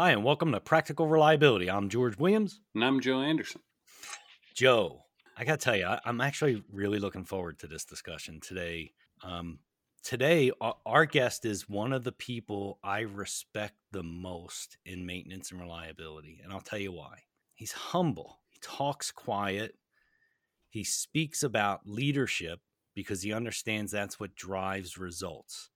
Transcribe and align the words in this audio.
Hi, 0.00 0.12
and 0.12 0.24
welcome 0.24 0.50
to 0.52 0.60
Practical 0.60 1.06
Reliability. 1.06 1.70
I'm 1.70 1.90
George 1.90 2.16
Williams. 2.16 2.62
And 2.74 2.82
I'm 2.82 3.00
Joe 3.00 3.20
Anderson. 3.20 3.60
Joe, 4.54 5.02
I 5.36 5.44
got 5.44 5.60
to 5.60 5.62
tell 5.62 5.76
you, 5.76 5.84
I, 5.84 6.00
am 6.06 6.22
actually 6.22 6.64
really 6.72 6.98
looking 6.98 7.26
forward 7.26 7.58
to 7.58 7.66
this 7.66 7.84
discussion 7.84 8.40
today. 8.40 8.92
Um, 9.22 9.58
today, 10.02 10.52
our, 10.58 10.76
our 10.86 11.04
guest 11.04 11.44
is 11.44 11.68
one 11.68 11.92
of 11.92 12.02
the 12.02 12.12
people 12.12 12.78
I 12.82 13.00
respect 13.00 13.74
the 13.92 14.02
most 14.02 14.78
in 14.86 15.04
maintenance 15.04 15.50
and 15.50 15.60
reliability. 15.60 16.40
And 16.42 16.50
I'll 16.50 16.62
tell 16.62 16.78
you 16.78 16.92
why. 16.92 17.18
He's 17.52 17.72
humble, 17.72 18.40
he 18.48 18.58
talks 18.62 19.12
quiet, 19.12 19.74
he 20.70 20.82
speaks 20.82 21.42
about 21.42 21.80
leadership 21.84 22.60
because 22.94 23.20
he 23.20 23.34
understands 23.34 23.92
that's 23.92 24.18
what 24.18 24.34
drives 24.34 24.96
results. 24.96 25.68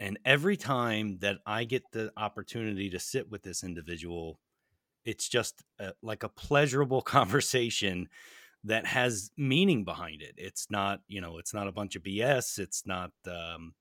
And 0.00 0.18
every 0.24 0.56
time 0.56 1.18
that 1.20 1.38
I 1.46 1.64
get 1.64 1.82
the 1.92 2.12
opportunity 2.16 2.90
to 2.90 3.00
sit 3.00 3.30
with 3.30 3.42
this 3.42 3.64
individual, 3.64 4.38
it's 5.04 5.28
just 5.28 5.62
a, 5.78 5.92
like 6.02 6.22
a 6.22 6.28
pleasurable 6.28 7.02
conversation 7.16 8.08
that 8.64 8.86
has 8.86 9.30
meaning 9.36 9.84
behind 9.84 10.22
it. 10.22 10.34
It's 10.36 10.66
not, 10.70 11.00
you 11.08 11.20
know, 11.20 11.38
it's 11.38 11.54
not 11.54 11.68
a 11.68 11.72
bunch 11.72 11.96
of 11.96 12.02
BS. 12.02 12.58
It's 12.58 12.84
not, 12.86 13.12
um, 13.26 13.74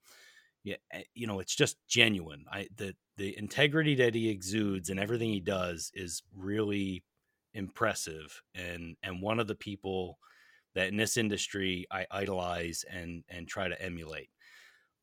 yeah, 0.64 0.76
eh, 0.92 1.04
you 1.14 1.28
know, 1.28 1.40
it's 1.40 1.56
just 1.56 1.78
genuine. 1.88 2.46
I 2.52 2.68
the 2.76 2.96
the 3.18 3.38
integrity 3.38 3.96
that 3.96 4.14
he 4.14 4.30
exudes 4.30 4.90
and 4.90 5.00
everything 5.00 5.30
he 5.30 5.40
does 5.40 5.92
is 5.94 6.22
really 6.36 7.04
impressive. 7.54 8.42
And 8.54 8.96
and 9.04 9.22
one 9.22 9.40
of 9.40 9.48
the 9.48 9.56
people 9.56 10.20
that 10.76 10.90
in 10.90 10.98
this 10.98 11.18
industry 11.18 11.88
I 11.92 12.06
idolize 12.12 12.86
and 12.90 13.24
and 13.30 13.48
try 13.48 13.68
to 13.68 13.82
emulate. 13.82 14.30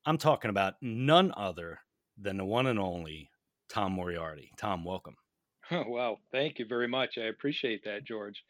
I'm 0.05 0.17
talking 0.17 0.49
about 0.49 0.75
none 0.81 1.33
other 1.35 1.79
than 2.17 2.37
the 2.37 2.45
one 2.45 2.67
and 2.67 2.79
only 2.79 3.31
Tom 3.69 3.93
Moriarty. 3.93 4.51
Tom, 4.57 4.83
welcome. 4.83 5.15
Oh, 5.71 5.83
wow. 5.87 6.17
Thank 6.31 6.59
you 6.59 6.67
very 6.67 6.87
much. 6.87 7.17
I 7.17 7.23
appreciate 7.23 7.83
that, 7.85 8.03
George. 8.03 8.43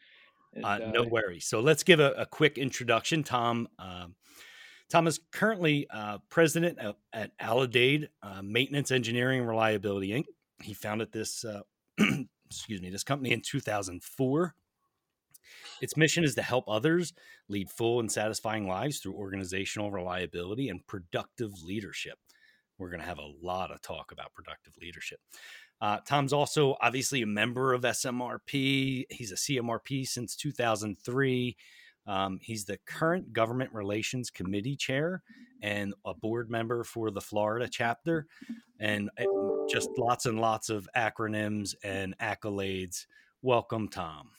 And, 0.54 0.66
uh, 0.66 0.78
no 0.92 1.04
uh, 1.04 1.08
worries. 1.08 1.46
So 1.46 1.62
let's 1.62 1.82
give 1.82 2.02
a, 2.02 2.12
a 2.12 2.26
quick 2.26 2.58
introduction. 2.58 3.24
Tom, 3.24 3.70
um, 3.80 4.16
Tom 4.90 5.08
is 5.08 5.22
currently 5.32 5.88
uh, 5.90 6.18
president 6.30 6.78
of, 6.80 6.96
at 7.14 7.32
Alidade 7.40 8.10
uh, 8.22 8.42
Maintenance 8.42 8.92
Engineering 8.92 9.44
Reliability 9.46 10.10
Inc. 10.10 10.26
He 10.62 10.74
founded 10.74 11.14
this, 11.14 11.46
uh, 11.46 11.62
excuse 12.50 12.82
me, 12.82 12.90
this 12.90 13.06
company 13.06 13.32
in 13.32 13.40
2004. 13.42 14.54
Its 15.82 15.98
mission 15.98 16.24
is 16.24 16.36
to 16.36 16.42
help 16.42 16.66
others 16.68 17.14
lead 17.48 17.70
full 17.70 18.00
and 18.00 18.12
satisfying 18.12 18.68
lives 18.68 19.00
through 19.00 19.14
organizational 19.14 19.92
reliability 19.92 20.70
and 20.70 20.86
productive 20.88 21.52
leadership. 21.64 22.18
We're 22.78 22.90
going 22.90 23.02
to 23.02 23.08
have 23.08 23.20
a 23.20 23.32
lot 23.42 23.72
of 23.72 23.82
talk 23.82 24.12
about 24.12 24.34
productive 24.34 24.74
leadership. 24.82 25.20
Uh, 25.82 25.98
Tom's 26.08 26.34
also 26.34 26.76
obviously 26.82 27.22
a 27.22 27.28
member 27.28 27.74
of 27.74 27.82
SMRP. 27.82 29.06
He's 29.10 29.32
a 29.32 29.36
CMRP 29.36 30.08
since 30.08 30.36
2003. 30.36 31.56
Um, 32.08 32.40
he's 32.42 32.66
the 32.66 32.78
current 32.86 33.34
Government 33.34 33.74
Relations 33.74 34.30
Committee 34.30 34.76
chair 34.76 35.24
and 35.62 35.94
a 36.06 36.14
board 36.14 36.50
member 36.50 36.84
for 36.84 37.10
the 37.10 37.22
Florida 37.22 37.68
chapter, 37.68 38.28
and 38.80 39.10
just 39.68 39.90
lots 39.98 40.26
and 40.26 40.40
lots 40.40 40.70
of 40.70 40.88
acronyms 40.96 41.74
and 41.84 42.16
accolades. 42.20 43.08
Welcome, 43.42 43.88
Tom. 43.88 44.30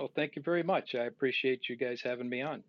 Well, 0.00 0.10
thank 0.16 0.34
you 0.34 0.40
very 0.40 0.62
much. 0.62 0.94
I 0.94 1.04
appreciate 1.04 1.68
you 1.68 1.76
guys 1.76 2.00
having 2.02 2.26
me 2.26 2.40
on. 2.40 2.62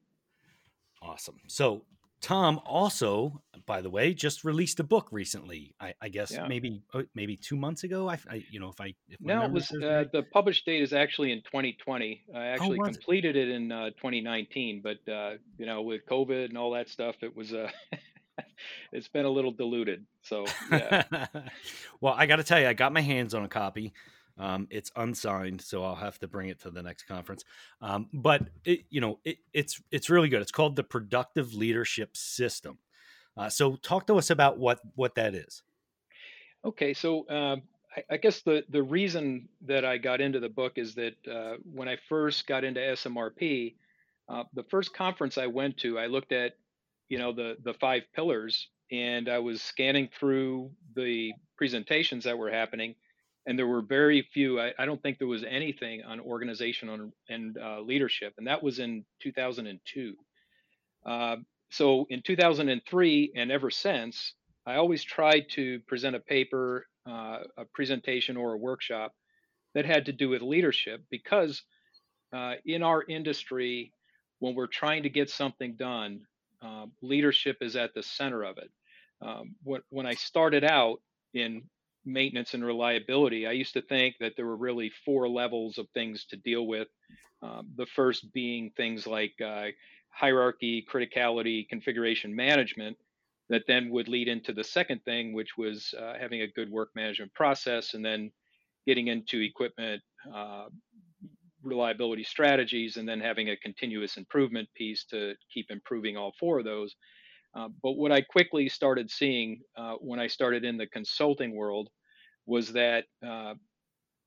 Awesome. 1.01 1.39
So, 1.47 1.85
Tom 2.19 2.59
also, 2.65 3.41
by 3.65 3.79
the 3.79 3.89
way, 3.89 4.13
just 4.13 4.43
released 4.43 4.81
a 4.81 4.83
book 4.83 5.07
recently. 5.11 5.73
I, 5.79 5.93
I 6.01 6.09
guess 6.09 6.33
yeah. 6.33 6.45
maybe 6.45 6.83
uh, 6.93 7.03
maybe 7.15 7.37
two 7.37 7.55
months 7.55 7.85
ago. 7.85 8.09
I, 8.09 8.19
I 8.29 8.43
you 8.51 8.59
know 8.59 8.67
if 8.67 8.81
I 8.81 8.93
if 9.07 9.21
no, 9.21 9.43
it 9.43 9.51
was 9.51 9.71
uh, 9.71 10.03
the 10.11 10.23
published 10.33 10.65
date 10.65 10.81
is 10.81 10.91
actually 10.91 11.31
in 11.31 11.39
2020. 11.43 12.21
I 12.35 12.37
oh, 12.37 12.41
actually 12.41 12.79
oh, 12.81 12.83
completed 12.83 13.37
it? 13.37 13.47
it 13.47 13.55
in 13.55 13.71
uh, 13.71 13.91
2019, 13.91 14.83
but 14.83 15.11
uh, 15.11 15.35
you 15.57 15.65
know 15.65 15.81
with 15.83 16.01
COVID 16.07 16.49
and 16.49 16.57
all 16.57 16.71
that 16.71 16.89
stuff, 16.89 17.15
it 17.21 17.33
was 17.33 17.53
uh, 17.53 17.71
it's 18.91 19.07
been 19.07 19.23
a 19.23 19.29
little 19.29 19.53
diluted. 19.53 20.05
So 20.21 20.45
yeah. 20.69 21.05
well, 22.01 22.13
I 22.13 22.25
got 22.25 22.35
to 22.35 22.43
tell 22.43 22.59
you, 22.59 22.67
I 22.67 22.73
got 22.73 22.91
my 22.91 23.01
hands 23.01 23.33
on 23.33 23.45
a 23.45 23.49
copy. 23.49 23.93
Um, 24.37 24.67
it's 24.69 24.91
unsigned, 24.95 25.61
so 25.61 25.83
I'll 25.83 25.95
have 25.95 26.19
to 26.19 26.27
bring 26.27 26.49
it 26.49 26.61
to 26.61 26.71
the 26.71 26.81
next 26.81 27.03
conference. 27.03 27.43
Um, 27.81 28.07
but 28.13 28.43
it, 28.65 28.85
you 28.89 29.01
know, 29.01 29.19
it, 29.23 29.37
it's 29.53 29.81
it's 29.91 30.09
really 30.09 30.29
good. 30.29 30.41
It's 30.41 30.51
called 30.51 30.75
the 30.75 30.83
Productive 30.83 31.53
Leadership 31.53 32.15
System. 32.15 32.77
Uh, 33.37 33.49
so, 33.49 33.75
talk 33.77 34.07
to 34.07 34.17
us 34.17 34.29
about 34.29 34.57
what 34.57 34.79
what 34.95 35.15
that 35.15 35.35
is. 35.35 35.63
Okay, 36.63 36.93
so 36.93 37.27
um, 37.29 37.63
I, 37.95 38.03
I, 38.11 38.17
guess 38.17 38.41
the 38.41 38.63
the 38.69 38.83
reason 38.83 39.49
that 39.65 39.85
I 39.85 39.97
got 39.97 40.21
into 40.21 40.39
the 40.39 40.49
book 40.49 40.73
is 40.77 40.95
that 40.95 41.15
uh, 41.29 41.55
when 41.71 41.87
I 41.87 41.97
first 42.09 42.47
got 42.47 42.63
into 42.63 42.79
SMRP, 42.79 43.75
uh, 44.29 44.43
the 44.53 44.63
first 44.63 44.93
conference 44.93 45.37
I 45.37 45.47
went 45.47 45.77
to, 45.77 45.97
I 45.97 46.07
looked 46.07 46.31
at 46.31 46.53
you 47.09 47.17
know 47.17 47.31
the 47.31 47.57
the 47.63 47.73
five 47.75 48.03
pillars, 48.15 48.69
and 48.91 49.29
I 49.29 49.39
was 49.39 49.61
scanning 49.61 50.09
through 50.19 50.71
the 50.95 51.33
presentations 51.57 52.23
that 52.25 52.37
were 52.37 52.51
happening 52.51 52.95
and 53.45 53.57
there 53.57 53.67
were 53.67 53.81
very 53.81 54.27
few. 54.33 54.59
I, 54.59 54.73
I, 54.77 54.85
don't 54.85 55.01
think 55.01 55.17
there 55.17 55.27
was 55.27 55.43
anything 55.43 56.03
on 56.03 56.19
organization 56.19 56.89
on, 56.89 57.11
and 57.29 57.57
uh, 57.57 57.81
leadership, 57.81 58.33
and 58.37 58.47
that 58.47 58.61
was 58.61 58.79
in 58.79 59.03
2002. 59.21 60.15
Uh, 61.05 61.35
so 61.71 62.05
in 62.09 62.21
2003 62.21 63.31
and 63.35 63.51
ever 63.51 63.69
since, 63.69 64.33
I 64.65 64.75
always 64.75 65.03
tried 65.03 65.49
to 65.51 65.79
present 65.87 66.15
a 66.15 66.19
paper, 66.19 66.85
uh, 67.07 67.39
a 67.57 67.65
presentation, 67.73 68.37
or 68.37 68.53
a 68.53 68.57
workshop 68.57 69.13
that 69.73 69.85
had 69.85 70.05
to 70.05 70.11
do 70.11 70.29
with 70.29 70.41
leadership 70.41 71.03
because 71.09 71.63
uh, 72.33 72.55
in 72.65 72.83
our 72.83 73.03
industry, 73.03 73.93
when 74.39 74.53
we're 74.53 74.67
trying 74.67 75.03
to 75.03 75.09
get 75.09 75.29
something 75.29 75.75
done, 75.75 76.21
uh, 76.61 76.85
leadership 77.01 77.57
is 77.61 77.75
at 77.75 77.93
the 77.93 78.03
center 78.03 78.43
of 78.43 78.57
it. 78.57 78.69
Um, 79.21 79.55
when, 79.63 79.81
when 79.89 80.05
I 80.05 80.13
started 80.13 80.63
out 80.63 81.01
in 81.33 81.63
maintenance 82.05 82.53
and 82.53 82.65
reliability, 82.65 83.45
I 83.47 83.51
used 83.51 83.73
to 83.73 83.81
think 83.81 84.15
that 84.19 84.33
there 84.35 84.45
were 84.45 84.57
really 84.57 84.91
four 85.05 85.29
levels 85.29 85.77
of 85.77 85.87
things 85.93 86.25
to 86.25 86.37
deal 86.37 86.67
with. 86.67 86.87
Um, 87.43 87.69
the 87.75 87.87
first 87.87 88.31
being 88.33 88.71
things 88.77 89.07
like 89.07 89.33
uh, 89.43 89.67
hierarchy, 90.09 90.85
criticality, 90.91 91.67
configuration 91.67 92.35
management, 92.35 92.97
that 93.49 93.63
then 93.67 93.89
would 93.89 94.07
lead 94.07 94.27
into 94.27 94.53
the 94.53 94.63
second 94.63 95.03
thing, 95.03 95.33
which 95.33 95.57
was 95.57 95.93
uh, 95.99 96.13
having 96.19 96.41
a 96.41 96.47
good 96.47 96.69
work 96.69 96.89
management 96.95 97.33
process, 97.33 97.93
and 97.93 98.05
then 98.05 98.31
getting 98.85 99.07
into 99.07 99.41
equipment 99.41 100.01
uh, 100.33 100.65
reliability 101.63 102.23
strategies, 102.23 102.97
and 102.97 103.07
then 103.07 103.19
having 103.19 103.49
a 103.49 103.57
continuous 103.57 104.17
improvement 104.17 104.69
piece 104.75 105.03
to 105.05 105.33
keep 105.53 105.69
improving 105.69 106.17
all 106.17 106.33
four 106.39 106.59
of 106.59 106.65
those. 106.65 106.95
Uh, 107.53 107.67
but 107.83 107.93
what 107.93 108.11
I 108.11 108.21
quickly 108.21 108.69
started 108.69 109.11
seeing 109.11 109.61
uh, 109.75 109.95
when 109.95 110.19
I 110.19 110.27
started 110.27 110.63
in 110.63 110.77
the 110.77 110.87
consulting 110.87 111.53
world 111.53 111.89
was 112.45 112.73
that 112.73 113.05
uh, 113.25 113.55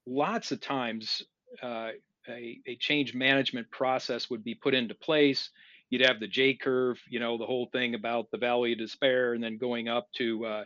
lots 0.07 0.53
of 0.53 0.61
times 0.61 1.23
uh, 1.63 1.91
a, 2.29 2.61
a, 2.67 2.77
change 2.79 3.15
management 3.15 3.71
process 3.71 4.29
would 4.31 4.45
be 4.45 4.55
put 4.55 4.75
into 4.75 4.95
place. 4.95 5.51
You'd 5.91 6.07
have 6.07 6.21
the 6.21 6.27
J 6.27 6.55
curve, 6.55 7.01
you 7.09 7.21
know, 7.21 7.39
the 7.39 7.47
whole 7.47 7.69
thing 7.73 7.95
about 7.95 8.31
the 8.31 8.39
valley 8.39 8.73
of 8.73 8.79
despair, 8.79 9.35
and 9.35 9.43
then 9.43 9.59
going 9.59 9.89
up 9.89 10.09
to 10.17 10.45
uh, 10.45 10.65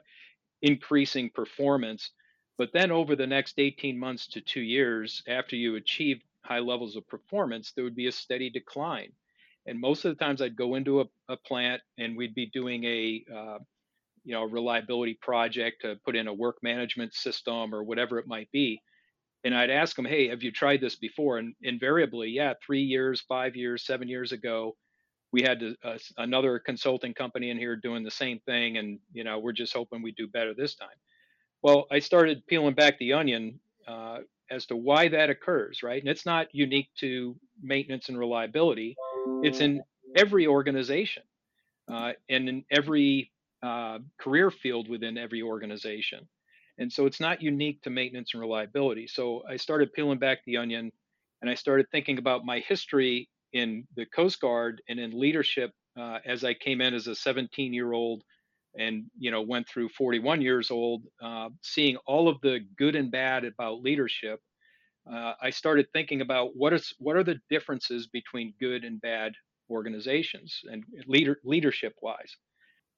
increasing 0.63 1.31
performance. 1.31 2.11
But 2.57 2.73
then 2.73 2.91
over 2.91 3.15
the 3.15 3.27
next 3.27 3.59
18 3.59 3.99
months 3.99 4.27
to 4.29 4.41
two 4.41 4.61
years, 4.61 5.23
after 5.29 5.55
you 5.55 5.77
achieved 5.77 6.23
high 6.45 6.59
levels 6.59 6.97
of 6.97 7.07
performance, 7.07 7.73
there 7.73 7.85
would 7.85 7.97
be 7.97 8.07
a 8.07 8.13
steady 8.13 8.51
decline. 8.51 9.13
And 9.69 9.81
most 9.81 10.05
of 10.05 10.17
the 10.17 10.25
times 10.25 10.41
I'd 10.41 10.57
go 10.57 10.75
into 10.75 11.01
a, 11.01 11.05
a 11.29 11.37
plant 11.37 11.83
and 11.99 12.17
we'd 12.17 12.35
be 12.35 12.47
doing 12.47 12.85
a, 12.85 13.25
uh, 13.35 13.59
you 14.25 14.35
know, 14.35 14.43
a 14.43 14.47
reliability 14.47 15.19
project 15.21 15.83
to 15.83 15.97
put 16.05 16.17
in 16.17 16.29
a 16.29 16.35
work 16.35 16.57
management 16.63 17.15
system 17.15 17.75
or 17.75 17.83
whatever 17.83 18.19
it 18.19 18.27
might 18.27 18.51
be. 18.53 18.81
And 19.45 19.55
I'd 19.55 19.71
ask 19.71 19.95
them, 19.95 20.05
hey, 20.05 20.29
have 20.29 20.43
you 20.43 20.51
tried 20.51 20.81
this 20.81 20.97
before? 20.97 21.39
And 21.39 21.55
invariably, 21.63 22.31
yeah, 22.31 22.55
three 22.65 22.83
years, 22.83 23.21
five 23.29 23.55
years, 23.55 23.87
seven 23.87 24.09
years 24.09 24.33
ago, 24.33 24.77
we 25.31 25.43
had 25.43 25.63
uh, 25.85 25.99
another 26.17 26.59
consulting 26.59 27.15
company 27.15 27.51
in 27.51 27.59
here 27.59 27.77
doing 27.77 28.03
the 28.03 28.11
same 28.11 28.41
thing. 28.41 28.79
And, 28.79 28.99
you 29.13 29.25
know, 29.25 29.39
we're 29.39 29.53
just 29.53 29.75
hoping 29.75 30.03
we 30.03 30.13
do 30.13 30.27
better 30.27 30.55
this 30.55 30.75
time. 30.75 30.89
Well, 31.63 31.87
I 31.91 31.99
started 31.99 32.47
peeling 32.47 32.75
back 32.75 32.99
the 32.99 33.13
onion 33.13 33.61
uh, 33.87 34.19
as 34.51 34.67
to 34.67 34.77
why 34.77 35.09
that 35.09 35.31
occurs, 35.31 35.83
right? 35.83 36.01
And 36.01 36.11
it's 36.11 36.27
not 36.27 36.49
unique 36.53 36.89
to 37.01 37.37
maintenance 37.63 38.09
and 38.09 38.19
reliability, 38.19 38.97
it's 39.43 39.61
in 39.61 39.83
every 40.17 40.47
organization 40.47 41.23
uh, 41.91 42.13
and 42.29 42.49
in 42.49 42.65
every 42.71 43.33
uh, 43.63 43.99
career 44.21 44.51
field 44.51 44.89
within 44.89 45.19
every 45.19 45.43
organization. 45.43 46.29
And 46.79 46.93
so 46.93 47.07
it's 47.07 47.21
not 47.21 47.43
unique 47.43 47.83
to 47.83 47.91
maintenance 47.91 48.31
and 48.35 48.41
reliability. 48.41 49.09
So 49.09 49.43
I 49.49 49.57
started 49.57 49.93
peeling 49.93 50.19
back 50.19 50.39
the 50.47 50.59
onion 50.59 50.93
and 51.43 51.51
I 51.51 51.55
started 51.55 51.87
thinking 51.91 52.19
about 52.19 52.45
my 52.45 52.61
history 52.61 53.29
in 53.53 53.87
the 53.97 54.07
Coast 54.07 54.41
Guard 54.41 54.83
and 54.89 55.01
in 55.01 55.19
leadership 55.19 55.73
uh, 55.99 56.19
as 56.25 56.45
I 56.45 56.55
came 56.55 56.81
in 56.81 56.95
as 56.95 57.07
a 57.09 57.15
17 57.15 57.73
year 57.73 57.93
old 57.93 58.23
and 58.79 59.07
you 59.19 59.31
know 59.31 59.43
went 59.43 59.69
through 59.69 59.89
41 59.91 60.41
years 60.43 60.71
old, 60.71 61.03
uh, 61.23 61.49
seeing 61.63 61.97
all 62.07 62.29
of 62.29 62.41
the 62.43 62.61
good 62.77 62.95
and 62.95 63.11
bad 63.11 63.45
about 63.45 63.83
leadership, 63.83 64.41
uh, 65.11 65.35
I 65.41 65.51
started 65.51 65.87
thinking 65.93 66.21
about 66.21 66.57
what 66.57 66.73
is 66.73 66.95
what 66.99 67.17
are 67.17 67.25
the 67.25 67.41
differences 67.49 68.07
between 68.07 68.55
good 68.61 68.85
and 68.85 69.01
bad 69.01 69.35
organizations 69.71 70.61
and 70.71 70.85
leader 71.07 71.39
leadership 71.45 71.95
wise. 72.03 72.37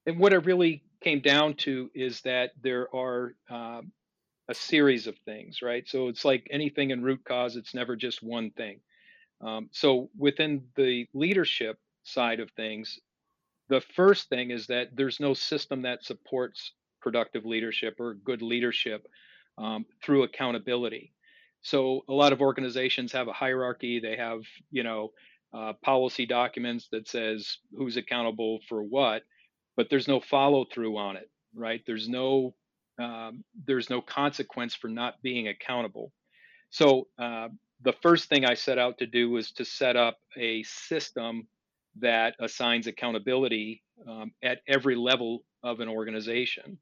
And 0.06 0.18
what 0.18 0.32
it 0.32 0.44
really 0.46 0.82
came 1.02 1.20
down 1.20 1.54
to 1.54 1.90
is 1.94 2.20
that 2.22 2.50
there 2.62 2.94
are 2.94 3.34
um, 3.50 3.92
a 4.48 4.54
series 4.54 5.06
of 5.06 5.16
things, 5.24 5.62
right? 5.62 5.86
So 5.86 6.08
it's 6.08 6.24
like 6.24 6.46
anything 6.50 6.90
in 6.90 7.02
root 7.02 7.24
cause; 7.24 7.56
it's 7.56 7.74
never 7.74 7.96
just 7.96 8.22
one 8.22 8.50
thing. 8.50 8.80
Um, 9.40 9.68
so 9.72 10.10
within 10.18 10.64
the 10.76 11.06
leadership 11.14 11.78
side 12.02 12.40
of 12.40 12.50
things, 12.52 12.98
the 13.68 13.80
first 13.80 14.28
thing 14.28 14.50
is 14.50 14.66
that 14.66 14.88
there's 14.94 15.20
no 15.20 15.32
system 15.32 15.82
that 15.82 16.04
supports 16.04 16.72
productive 17.00 17.46
leadership 17.46 17.96
or 18.00 18.14
good 18.14 18.42
leadership 18.42 19.06
um, 19.58 19.86
through 20.02 20.24
accountability. 20.24 21.12
So 21.62 22.02
a 22.08 22.12
lot 22.12 22.32
of 22.32 22.40
organizations 22.40 23.12
have 23.12 23.28
a 23.28 23.32
hierarchy. 23.32 24.00
They 24.00 24.16
have, 24.16 24.40
you 24.70 24.82
know, 24.82 25.10
uh, 25.52 25.72
policy 25.84 26.26
documents 26.26 26.88
that 26.92 27.08
says 27.08 27.58
who's 27.76 27.96
accountable 27.96 28.60
for 28.68 28.82
what, 28.82 29.22
but 29.76 29.88
there's 29.90 30.08
no 30.08 30.20
follow 30.20 30.64
through 30.72 30.96
on 30.96 31.16
it, 31.16 31.28
right? 31.54 31.82
There's 31.86 32.08
no 32.08 32.54
um, 33.00 33.44
there's 33.66 33.88
no 33.88 34.02
consequence 34.02 34.74
for 34.74 34.88
not 34.88 35.14
being 35.22 35.48
accountable. 35.48 36.12
So 36.68 37.08
uh, 37.18 37.48
the 37.82 37.94
first 38.02 38.28
thing 38.28 38.44
I 38.44 38.54
set 38.54 38.78
out 38.78 38.98
to 38.98 39.06
do 39.06 39.30
was 39.30 39.52
to 39.52 39.64
set 39.64 39.96
up 39.96 40.18
a 40.38 40.62
system 40.64 41.48
that 41.98 42.34
assigns 42.40 42.86
accountability 42.86 43.82
um, 44.08 44.32
at 44.42 44.58
every 44.68 44.96
level 44.96 45.44
of 45.62 45.80
an 45.80 45.88
organization. 45.88 46.78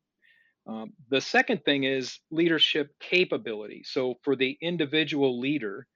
Um, 0.68 0.92
the 1.08 1.20
second 1.20 1.64
thing 1.64 1.84
is 1.84 2.20
leadership 2.30 2.90
capability. 3.00 3.82
So 3.84 4.16
for 4.22 4.36
the 4.36 4.56
individual 4.60 5.40
leader, 5.40 5.86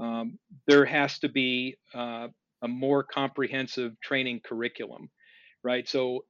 um, 0.00 0.38
there 0.66 0.84
has 0.84 1.20
to 1.20 1.28
be 1.28 1.76
uh, 1.94 2.26
a 2.62 2.68
more 2.68 3.04
comprehensive 3.04 3.98
training 4.00 4.40
curriculum, 4.44 5.08
right? 5.62 5.88
So 5.88 6.24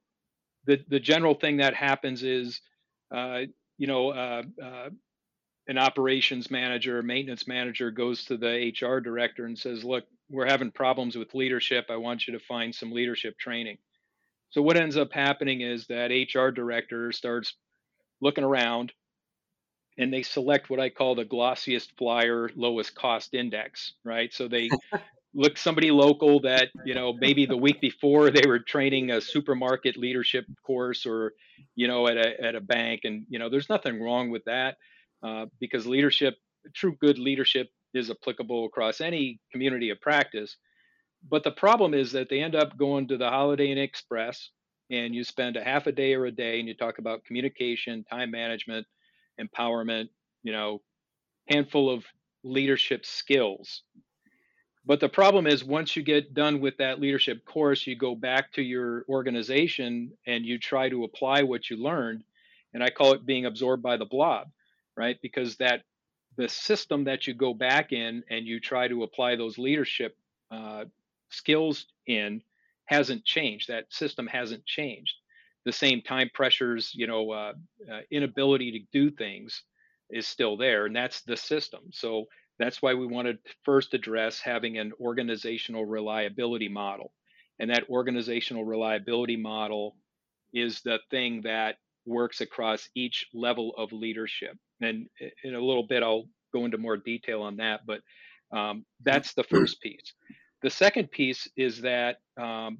the 0.65 0.79
the 0.87 0.99
general 0.99 1.33
thing 1.33 1.57
that 1.57 1.73
happens 1.73 2.21
is, 2.21 2.61
uh, 3.13 3.41
you 3.77 3.87
know, 3.87 4.09
uh, 4.09 4.43
uh 4.63 4.89
an 5.67 5.77
operations 5.77 6.49
manager, 6.49 7.03
maintenance 7.03 7.47
manager 7.47 7.91
goes 7.91 8.25
to 8.25 8.37
the 8.37 8.73
HR 8.81 8.99
director 8.99 9.45
and 9.45 9.57
says, 9.57 9.83
"Look, 9.83 10.05
we're 10.29 10.47
having 10.47 10.71
problems 10.71 11.15
with 11.15 11.35
leadership. 11.35 11.85
I 11.89 11.95
want 11.95 12.27
you 12.27 12.33
to 12.33 12.39
find 12.39 12.73
some 12.73 12.91
leadership 12.91 13.37
training." 13.37 13.77
So 14.51 14.61
what 14.63 14.77
ends 14.77 14.97
up 14.97 15.13
happening 15.13 15.61
is 15.61 15.85
that 15.87 16.11
HR 16.11 16.49
director 16.49 17.11
starts 17.11 17.55
looking 18.21 18.43
around 18.43 18.93
and 19.97 20.13
they 20.13 20.23
select 20.23 20.69
what 20.69 20.79
I 20.79 20.89
call 20.89 21.15
the 21.15 21.25
glossiest 21.25 21.89
flyer 21.97 22.49
lowest 22.55 22.95
cost 22.95 23.33
index, 23.33 23.93
right? 24.05 24.33
So 24.33 24.47
they 24.47 24.69
look 25.33 25.57
somebody 25.57 25.91
local 25.91 26.41
that, 26.41 26.69
you 26.85 26.95
know, 26.95 27.13
maybe 27.13 27.45
the 27.45 27.57
week 27.57 27.81
before 27.81 28.31
they 28.31 28.47
were 28.47 28.59
training 28.59 29.11
a 29.11 29.21
supermarket 29.21 29.97
leadership 29.97 30.45
course 30.65 31.05
or, 31.05 31.33
you 31.75 31.87
know, 31.87 32.07
at 32.07 32.17
a 32.17 32.41
at 32.41 32.55
a 32.55 32.61
bank 32.61 33.01
and, 33.03 33.25
you 33.29 33.39
know, 33.39 33.49
there's 33.49 33.69
nothing 33.69 34.01
wrong 34.01 34.29
with 34.29 34.45
that 34.45 34.77
uh, 35.21 35.45
because 35.59 35.85
leadership, 35.85 36.35
true 36.73 36.95
good 37.01 37.19
leadership 37.19 37.67
is 37.93 38.09
applicable 38.09 38.65
across 38.65 39.01
any 39.01 39.39
community 39.51 39.89
of 39.89 39.99
practice. 39.99 40.55
But 41.29 41.43
the 41.43 41.51
problem 41.51 41.93
is 41.93 42.13
that 42.13 42.29
they 42.29 42.41
end 42.41 42.55
up 42.55 42.77
going 42.77 43.09
to 43.09 43.17
the 43.17 43.29
Holiday 43.29 43.71
Inn 43.71 43.77
Express 43.77 44.49
and 44.89 45.13
you 45.13 45.23
spend 45.23 45.55
a 45.55 45.63
half 45.63 45.87
a 45.87 45.91
day 45.91 46.13
or 46.13 46.25
a 46.25 46.31
day 46.31 46.59
and 46.59 46.67
you 46.67 46.73
talk 46.73 46.97
about 46.97 47.23
communication, 47.25 48.03
time 48.03 48.31
management, 48.31 48.87
empowerment, 49.39 50.09
you 50.43 50.51
know, 50.51 50.81
handful 51.47 51.89
of 51.89 52.05
leadership 52.43 53.05
skills. 53.05 53.83
But 54.85 54.99
the 54.99 55.09
problem 55.09 55.45
is 55.45 55.63
once 55.63 55.95
you 55.95 56.03
get 56.03 56.33
done 56.33 56.61
with 56.61 56.77
that 56.77 56.99
leadership 56.99 57.45
course, 57.45 57.85
you 57.85 57.95
go 57.95 58.15
back 58.15 58.51
to 58.53 58.61
your 58.61 59.05
organization 59.07 60.11
and 60.25 60.45
you 60.45 60.57
try 60.57 60.89
to 60.89 61.03
apply 61.03 61.43
what 61.43 61.69
you 61.69 61.77
learned. 61.77 62.23
And 62.73 62.83
I 62.83 62.89
call 62.89 63.13
it 63.13 63.25
being 63.25 63.45
absorbed 63.45 63.83
by 63.83 63.97
the 63.97 64.05
blob, 64.05 64.49
right? 64.95 65.17
Because 65.21 65.57
that 65.57 65.83
the 66.37 66.47
system 66.47 67.03
that 67.03 67.27
you 67.27 67.33
go 67.33 67.53
back 67.53 67.91
in 67.91 68.23
and 68.29 68.45
you 68.45 68.59
try 68.59 68.87
to 68.87 69.03
apply 69.03 69.35
those 69.35 69.57
leadership 69.57 70.15
uh, 70.49 70.85
skills 71.29 71.85
in 72.07 72.41
hasn't 72.89 73.23
changed. 73.23 73.69
That 73.69 73.85
system 73.93 74.25
hasn't 74.25 74.65
changed. 74.65 75.13
The 75.65 75.71
same 75.71 76.01
time 76.01 76.31
pressures, 76.33 76.91
you 76.95 77.05
know, 77.05 77.31
uh, 77.31 77.53
uh, 77.91 77.99
inability 78.11 78.71
to 78.71 78.79
do 78.91 79.15
things 79.15 79.61
is 80.09 80.25
still 80.25 80.57
there, 80.57 80.87
and 80.87 80.95
that's 80.95 81.21
the 81.21 81.37
system. 81.37 81.81
So 81.91 82.25
that's 82.57 82.81
why 82.81 82.95
we 82.95 83.05
wanted 83.05 83.43
to 83.45 83.53
first 83.63 83.93
address 83.93 84.39
having 84.39 84.79
an 84.79 84.91
organizational 84.99 85.85
reliability 85.85 86.67
model. 86.67 87.11
And 87.59 87.69
that 87.69 87.89
organizational 87.89 88.65
reliability 88.65 89.37
model 89.37 89.95
is 90.51 90.81
the 90.81 90.99
thing 91.11 91.41
that 91.43 91.75
works 92.05 92.41
across 92.41 92.89
each 92.95 93.27
level 93.33 93.73
of 93.77 93.91
leadership. 93.91 94.57
And 94.81 95.07
in 95.43 95.53
a 95.53 95.63
little 95.63 95.85
bit, 95.87 96.01
I'll 96.01 96.25
go 96.53 96.65
into 96.65 96.79
more 96.79 96.97
detail 96.97 97.43
on 97.43 97.57
that, 97.57 97.81
but 97.85 98.01
um, 98.57 98.85
that's 99.03 99.33
the 99.35 99.43
first 99.43 99.79
piece. 99.81 100.13
The 100.61 100.69
second 100.69 101.11
piece 101.11 101.47
is 101.55 101.81
that 101.81 102.17
um, 102.39 102.79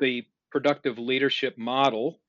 the 0.00 0.24
productive 0.50 0.98
leadership 0.98 1.56
model 1.58 2.20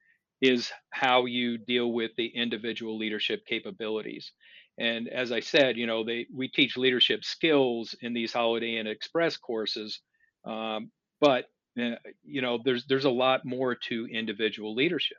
is 0.41 0.71
how 0.91 1.25
you 1.25 1.57
deal 1.57 1.91
with 1.91 2.11
the 2.17 2.27
individual 2.27 2.97
leadership 2.97 3.45
capabilities. 3.45 4.31
And 4.77 5.09
as 5.09 5.31
I 5.33 5.41
said, 5.41 5.75
you 5.77 5.85
know, 5.85 6.05
they 6.05 6.27
we 6.33 6.47
teach 6.47 6.77
leadership 6.77 7.25
skills 7.25 7.95
in 8.01 8.13
these 8.13 8.31
Holiday 8.31 8.77
Inn 8.77 8.87
Express 8.87 9.35
courses, 9.35 9.99
um, 10.45 10.91
but 11.19 11.45
uh, 11.77 11.95
you 12.23 12.41
know, 12.41 12.59
there's 12.63 12.85
there's 12.87 13.05
a 13.05 13.09
lot 13.09 13.41
more 13.43 13.75
to 13.75 14.07
individual 14.07 14.73
leadership. 14.73 15.17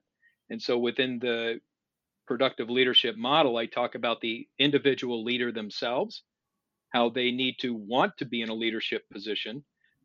And 0.48 0.60
so 0.60 0.78
within 0.78 1.18
the 1.18 1.60
productive 2.26 2.70
leadership 2.70 3.16
model, 3.16 3.58
I 3.58 3.66
talk 3.66 3.94
about 3.94 4.20
the 4.22 4.48
individual 4.58 5.22
leader 5.24 5.52
themselves, 5.52 6.22
how 6.90 7.08
they 7.08 7.30
need 7.30 7.56
to 7.60 7.74
want 7.74 8.16
to 8.18 8.24
be 8.24 8.42
in 8.42 8.48
a 8.48 8.54
leadership 8.54 9.08
position, 9.10 9.64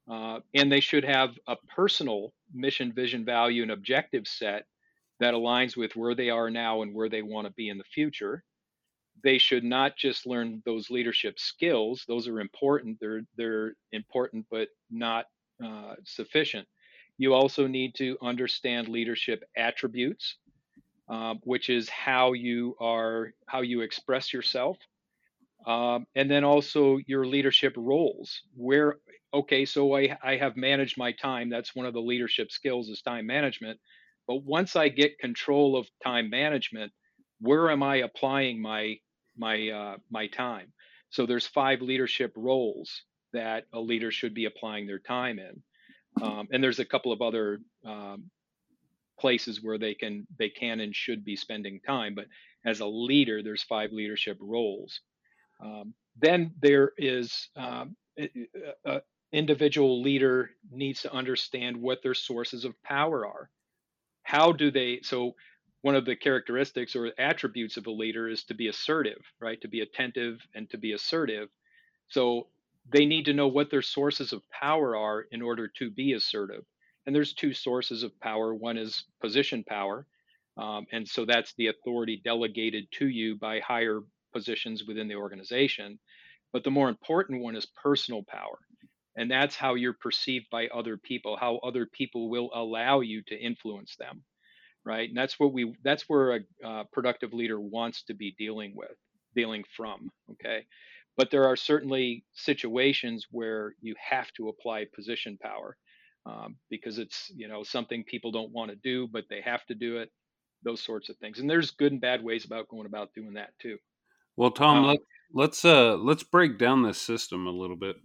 uh, 0.10 0.40
and 0.54 0.72
they 0.72 0.80
should 0.80 1.04
have 1.04 1.38
a 1.48 1.56
personal 1.76 2.34
mission, 2.54 2.94
vision, 2.94 3.26
value, 3.26 3.64
and 3.64 3.72
objective 3.72 4.28
set 4.28 4.66
that 5.20 5.34
aligns 5.34 5.76
with 5.76 5.96
where 5.96 6.14
they 6.14 6.30
are 6.30 6.50
now 6.50 6.82
and 6.82 6.94
where 6.94 7.10
they 7.10 7.22
want 7.22 7.48
to 7.48 7.54
be 7.54 7.70
in 7.70 7.78
the 7.78 7.84
future. 7.84 8.44
They 9.24 9.38
should 9.38 9.64
not 9.64 9.98
just 9.98 10.28
learn 10.28 10.62
those 10.66 10.92
leadership 10.92 11.40
skills; 11.40 12.04
those 12.08 12.28
are 12.28 12.40
important. 12.40 12.98
They're 13.00 13.24
they're 13.36 13.76
important, 13.92 14.46
but 14.52 14.68
not 14.92 15.26
uh, 15.64 15.96
sufficient. 16.04 16.68
You 17.18 17.34
also 17.34 17.66
need 17.66 17.96
to 17.96 18.18
understand 18.22 18.90
leadership 18.90 19.44
attributes, 19.56 20.36
uh, 21.10 21.36
which 21.44 21.70
is 21.70 21.90
how 21.90 22.34
you 22.34 22.76
are 22.80 23.34
how 23.48 23.62
you 23.62 23.82
express 23.82 24.34
yourself 24.34 24.78
um, 25.66 26.06
and 26.16 26.30
then 26.30 26.44
also 26.44 26.98
your 27.08 27.26
leadership 27.26 27.74
roles 27.76 28.42
where 28.56 28.98
okay 29.34 29.66
so 29.66 29.96
I, 29.96 30.18
I 30.24 30.38
have 30.38 30.56
managed 30.56 30.98
my 30.98 31.12
time 31.12 31.50
that's 31.50 31.76
one 31.76 31.86
of 31.86 31.94
the 31.94 32.02
leadership 32.02 32.52
skills 32.52 32.90
is 32.90 33.02
time 33.02 33.26
management. 33.26 33.80
But 34.28 34.44
once 34.44 34.76
i 34.76 34.90
get 34.90 35.20
control 35.20 35.78
of 35.78 35.88
time 36.04 36.30
management 36.30 36.92
where 37.40 37.70
am 37.70 37.84
i 37.84 37.98
applying 37.98 38.62
my 38.62 38.98
my 39.38 39.70
uh, 39.70 39.98
my 40.10 40.28
time? 40.28 40.72
So 41.10 41.26
there's 41.26 41.48
five 41.48 41.82
leadership 41.82 42.34
roles 42.36 43.04
that 43.34 43.66
a 43.74 43.80
leader 43.80 44.12
should 44.12 44.34
be 44.34 44.46
applying 44.46 44.88
their 44.88 45.00
time 45.00 45.40
in. 45.40 45.62
Um, 46.22 46.48
and 46.52 46.64
there's 46.64 46.80
a 46.80 46.86
couple 46.86 47.12
of 47.12 47.22
other 47.22 47.60
um, 47.86 48.30
places 49.20 49.62
where 49.62 49.78
they 49.78 49.94
can 49.94 50.28
they 50.38 50.50
can 50.50 50.80
and 50.80 50.96
should 50.96 51.24
be 51.24 51.36
spending 51.36 51.80
time 51.86 52.16
but 52.16 52.26
as 52.66 52.80
a 52.80 52.86
leader 52.86 53.42
there's 53.42 53.64
five 53.64 53.92
leadership 53.92 54.38
roles 54.42 55.00
um, 55.60 55.94
then 56.18 56.54
there 56.62 56.94
is 56.98 57.50
um, 57.56 57.96
a, 58.20 59.02
individual 59.32 60.02
leader 60.02 60.52
needs 60.72 61.02
to 61.02 61.14
understand 61.14 61.76
what 61.76 62.02
their 62.02 62.14
sources 62.14 62.64
of 62.66 62.82
power 62.84 63.26
are. 63.26 63.50
How 64.24 64.52
do 64.52 64.72
they? 64.72 65.02
So 65.04 65.36
one 65.82 65.96
of 65.96 66.06
the 66.06 66.16
characteristics 66.16 66.96
or 66.96 67.12
attributes 67.20 67.78
of 67.78 67.86
a 67.86 67.92
leader 67.92 68.28
is 68.28 68.44
to 68.46 68.54
be 68.54 68.70
assertive, 68.70 69.22
right? 69.40 69.60
To 69.62 69.68
be 69.68 69.82
attentive 69.82 70.40
and 70.56 70.70
to 70.72 70.78
be 70.78 70.94
assertive. 70.94 71.50
So 72.08 72.48
they 72.92 73.06
need 73.06 73.26
to 73.26 73.34
know 73.34 73.48
what 73.48 73.70
their 73.70 73.82
sources 73.82 74.32
of 74.32 74.42
power 74.50 74.96
are 74.96 75.22
in 75.32 75.42
order 75.42 75.68
to 75.80 75.92
be 75.92 76.14
assertive. 76.14 76.64
And 77.06 77.16
there's 77.16 77.34
two 77.34 77.54
sources 77.54 78.04
of 78.04 78.20
power. 78.20 78.54
One 78.54 78.78
is 78.78 79.04
position 79.22 79.64
power, 79.64 80.08
um, 80.58 80.88
and 80.92 81.08
so 81.08 81.26
that's 81.26 81.54
the 81.54 81.68
authority 81.68 82.22
delegated 82.24 82.88
to 82.94 83.08
you 83.08 83.36
by 83.36 83.60
higher 83.60 84.02
positions 84.36 84.86
within 84.88 85.10
the 85.10 85.16
organization. 85.18 86.00
But 86.54 86.66
the 86.66 86.72
more 86.72 86.90
important 86.90 87.44
one 87.44 87.58
is 87.58 87.68
personal 87.84 88.24
power. 88.24 88.60
And 89.18 89.32
that's 89.32 89.58
how 89.58 89.76
you're 89.76 89.94
perceived 90.08 90.48
by 90.52 90.68
other 90.70 90.98
people, 90.98 91.38
how 91.38 91.58
other 91.60 91.88
people 91.88 92.30
will 92.30 92.52
allow 92.56 93.02
you 93.02 93.24
to 93.30 93.38
influence 93.38 93.96
them. 93.98 94.18
right? 94.86 95.10
And 95.10 95.18
that's 95.18 95.40
what 95.40 95.54
we 95.54 95.76
that's 95.84 96.04
where 96.10 96.38
a 96.38 96.68
uh, 96.68 96.84
productive 96.92 97.34
leader 97.34 97.60
wants 97.60 98.04
to 98.04 98.14
be 98.14 98.36
dealing 98.38 98.74
with, 98.76 98.96
dealing 99.36 99.64
from. 99.76 100.12
Okay, 100.32 100.66
but 101.18 101.32
there 101.32 101.46
are 101.48 101.56
certainly 101.56 102.26
situations 102.34 103.28
where 103.32 103.76
you 103.82 103.96
have 104.00 104.32
to 104.34 104.50
apply 104.50 104.86
position 104.96 105.38
power 105.42 105.78
um, 106.26 106.58
because 106.70 106.98
it's 107.00 107.32
you 107.36 107.48
know 107.48 107.64
something 107.64 108.04
people 108.04 108.32
don't 108.32 108.52
want 108.54 108.72
to 108.72 108.78
do, 108.78 109.08
but 109.12 109.26
they 109.30 109.42
have 109.42 109.66
to 109.68 109.76
do 109.76 109.98
it. 109.98 110.12
Those 110.64 110.82
sorts 110.84 111.10
of 111.10 111.18
things, 111.18 111.40
and 111.40 111.50
there's 111.50 111.72
good 111.72 111.92
and 111.92 112.02
bad 112.02 112.24
ways 112.24 112.46
about 112.46 112.70
going 112.70 112.86
about 112.86 113.14
doing 113.16 113.34
that 113.36 113.52
too. 113.62 113.78
Well, 114.38 114.52
Tom, 114.52 114.80
um, 114.80 114.86
let, 114.86 115.00
let's 115.34 115.66
uh 115.66 115.96
let's 115.96 116.24
break 116.24 116.58
down 116.58 116.84
this 116.84 117.02
system 117.02 117.48
a 117.48 117.52
little 117.52 117.76
bit, 117.76 117.98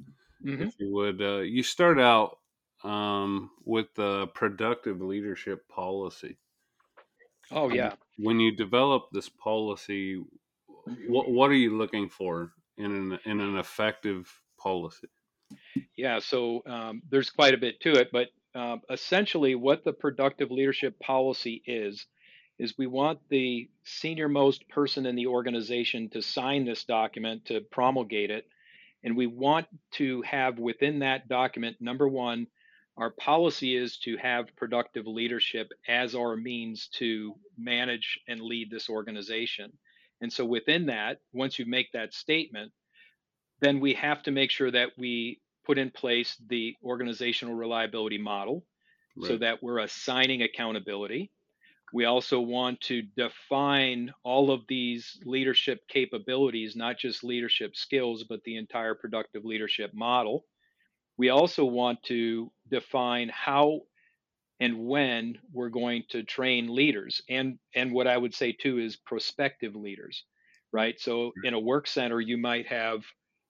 mm-hmm. 0.44 0.62
if 0.62 0.74
you 0.78 0.92
would. 0.92 1.20
Uh, 1.20 1.38
you 1.38 1.62
start 1.62 1.98
out 1.98 2.38
um, 2.84 3.50
with 3.64 3.86
the 3.94 4.28
productive 4.28 5.00
leadership 5.00 5.68
policy. 5.68 6.36
Oh 7.50 7.70
yeah. 7.70 7.94
When 8.18 8.38
you 8.38 8.54
develop 8.54 9.08
this 9.12 9.28
policy, 9.28 10.22
what 11.08 11.30
what 11.30 11.50
are 11.50 11.54
you 11.54 11.76
looking 11.76 12.08
for 12.08 12.52
in 12.76 12.92
an 12.92 13.18
in 13.24 13.40
an 13.40 13.56
effective 13.56 14.30
policy? 14.58 15.08
Yeah, 15.96 16.20
so 16.20 16.62
um, 16.66 17.02
there's 17.10 17.30
quite 17.30 17.54
a 17.54 17.58
bit 17.58 17.80
to 17.80 17.92
it, 17.94 18.10
but 18.12 18.28
uh, 18.54 18.76
essentially, 18.88 19.54
what 19.54 19.84
the 19.84 19.92
productive 19.92 20.50
leadership 20.50 20.98
policy 21.00 21.62
is 21.66 22.06
is 22.60 22.78
we 22.78 22.86
want 22.86 23.18
the 23.28 23.68
senior 23.84 24.28
most 24.28 24.68
person 24.68 25.06
in 25.06 25.16
the 25.16 25.26
organization 25.26 26.08
to 26.10 26.22
sign 26.22 26.64
this 26.64 26.84
document 26.84 27.46
to 27.46 27.60
promulgate 27.60 28.30
it, 28.30 28.46
and 29.02 29.16
we 29.16 29.26
want 29.26 29.66
to 29.92 30.22
have 30.22 30.58
within 30.58 31.00
that 31.00 31.28
document 31.28 31.76
number 31.80 32.06
one 32.06 32.46
our 33.00 33.10
policy 33.10 33.76
is 33.76 33.96
to 33.96 34.18
have 34.18 34.54
productive 34.56 35.06
leadership 35.06 35.72
as 35.88 36.14
our 36.14 36.36
means 36.36 36.88
to 36.98 37.34
manage 37.56 38.20
and 38.28 38.42
lead 38.42 38.70
this 38.70 38.90
organization. 38.90 39.72
And 40.20 40.30
so 40.30 40.44
within 40.44 40.86
that, 40.86 41.20
once 41.32 41.58
you 41.58 41.64
make 41.64 41.92
that 41.92 42.12
statement, 42.12 42.72
then 43.60 43.80
we 43.80 43.94
have 43.94 44.22
to 44.24 44.30
make 44.30 44.50
sure 44.50 44.70
that 44.70 44.90
we 44.98 45.40
put 45.64 45.78
in 45.78 45.90
place 45.90 46.36
the 46.48 46.76
organizational 46.84 47.54
reliability 47.54 48.18
model 48.18 48.66
right. 49.16 49.28
so 49.28 49.38
that 49.38 49.62
we're 49.62 49.78
assigning 49.78 50.42
accountability. 50.42 51.30
We 51.92 52.04
also 52.04 52.40
want 52.40 52.80
to 52.82 53.02
define 53.16 54.12
all 54.22 54.50
of 54.50 54.62
these 54.68 55.18
leadership 55.24 55.80
capabilities, 55.88 56.76
not 56.76 56.98
just 56.98 57.24
leadership 57.24 57.76
skills, 57.76 58.24
but 58.24 58.42
the 58.44 58.56
entire 58.56 58.94
productive 58.94 59.44
leadership 59.44 59.92
model. 59.92 60.44
We 61.16 61.30
also 61.30 61.64
want 61.64 62.02
to 62.04 62.50
define 62.70 63.28
how 63.28 63.82
and 64.60 64.86
when 64.86 65.38
we're 65.52 65.70
going 65.70 66.04
to 66.10 66.22
train 66.22 66.74
leaders 66.74 67.22
and 67.28 67.58
and 67.74 67.92
what 67.92 68.06
I 68.06 68.16
would 68.16 68.34
say 68.34 68.52
too 68.52 68.78
is 68.78 68.96
prospective 68.96 69.74
leaders, 69.74 70.24
right? 70.72 71.00
So 71.00 71.32
in 71.44 71.54
a 71.54 71.60
work 71.60 71.86
center 71.86 72.20
you 72.20 72.36
might 72.36 72.66
have 72.68 73.02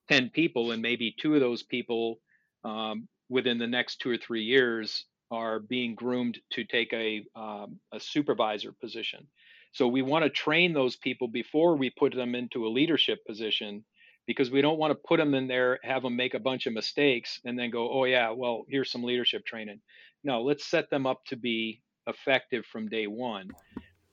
10 0.08 0.30
people 0.30 0.70
and 0.70 0.80
maybe 0.80 1.14
two 1.20 1.34
of 1.34 1.40
those 1.40 1.62
people 1.62 2.20
um, 2.64 3.08
within 3.28 3.58
the 3.58 3.66
next 3.66 4.00
two 4.00 4.10
or 4.10 4.16
three 4.16 4.42
years 4.42 5.04
are 5.30 5.60
being 5.60 5.94
groomed 5.94 6.38
to 6.50 6.64
take 6.64 6.92
a, 6.92 7.24
um, 7.36 7.78
a 7.92 8.00
supervisor 8.00 8.72
position. 8.72 9.26
So 9.72 9.86
we 9.86 10.02
want 10.02 10.24
to 10.24 10.30
train 10.30 10.72
those 10.72 10.96
people 10.96 11.28
before 11.28 11.76
we 11.76 11.90
put 11.90 12.14
them 12.14 12.34
into 12.34 12.66
a 12.66 12.68
leadership 12.68 13.24
position 13.26 13.84
because 14.26 14.50
we 14.50 14.62
don't 14.62 14.78
want 14.78 14.90
to 14.90 15.08
put 15.08 15.18
them 15.18 15.34
in 15.34 15.46
there, 15.46 15.78
have 15.82 16.02
them 16.02 16.16
make 16.16 16.34
a 16.34 16.40
bunch 16.40 16.66
of 16.66 16.72
mistakes, 16.72 17.40
and 17.44 17.58
then 17.58 17.70
go, 17.70 17.90
oh, 17.90 18.04
yeah, 18.04 18.30
well, 18.30 18.64
here's 18.68 18.90
some 18.90 19.02
leadership 19.02 19.44
training. 19.44 19.80
No, 20.24 20.42
let's 20.42 20.66
set 20.66 20.90
them 20.90 21.06
up 21.06 21.24
to 21.26 21.36
be 21.36 21.82
effective 22.06 22.64
from 22.66 22.88
day 22.88 23.06
one. 23.06 23.50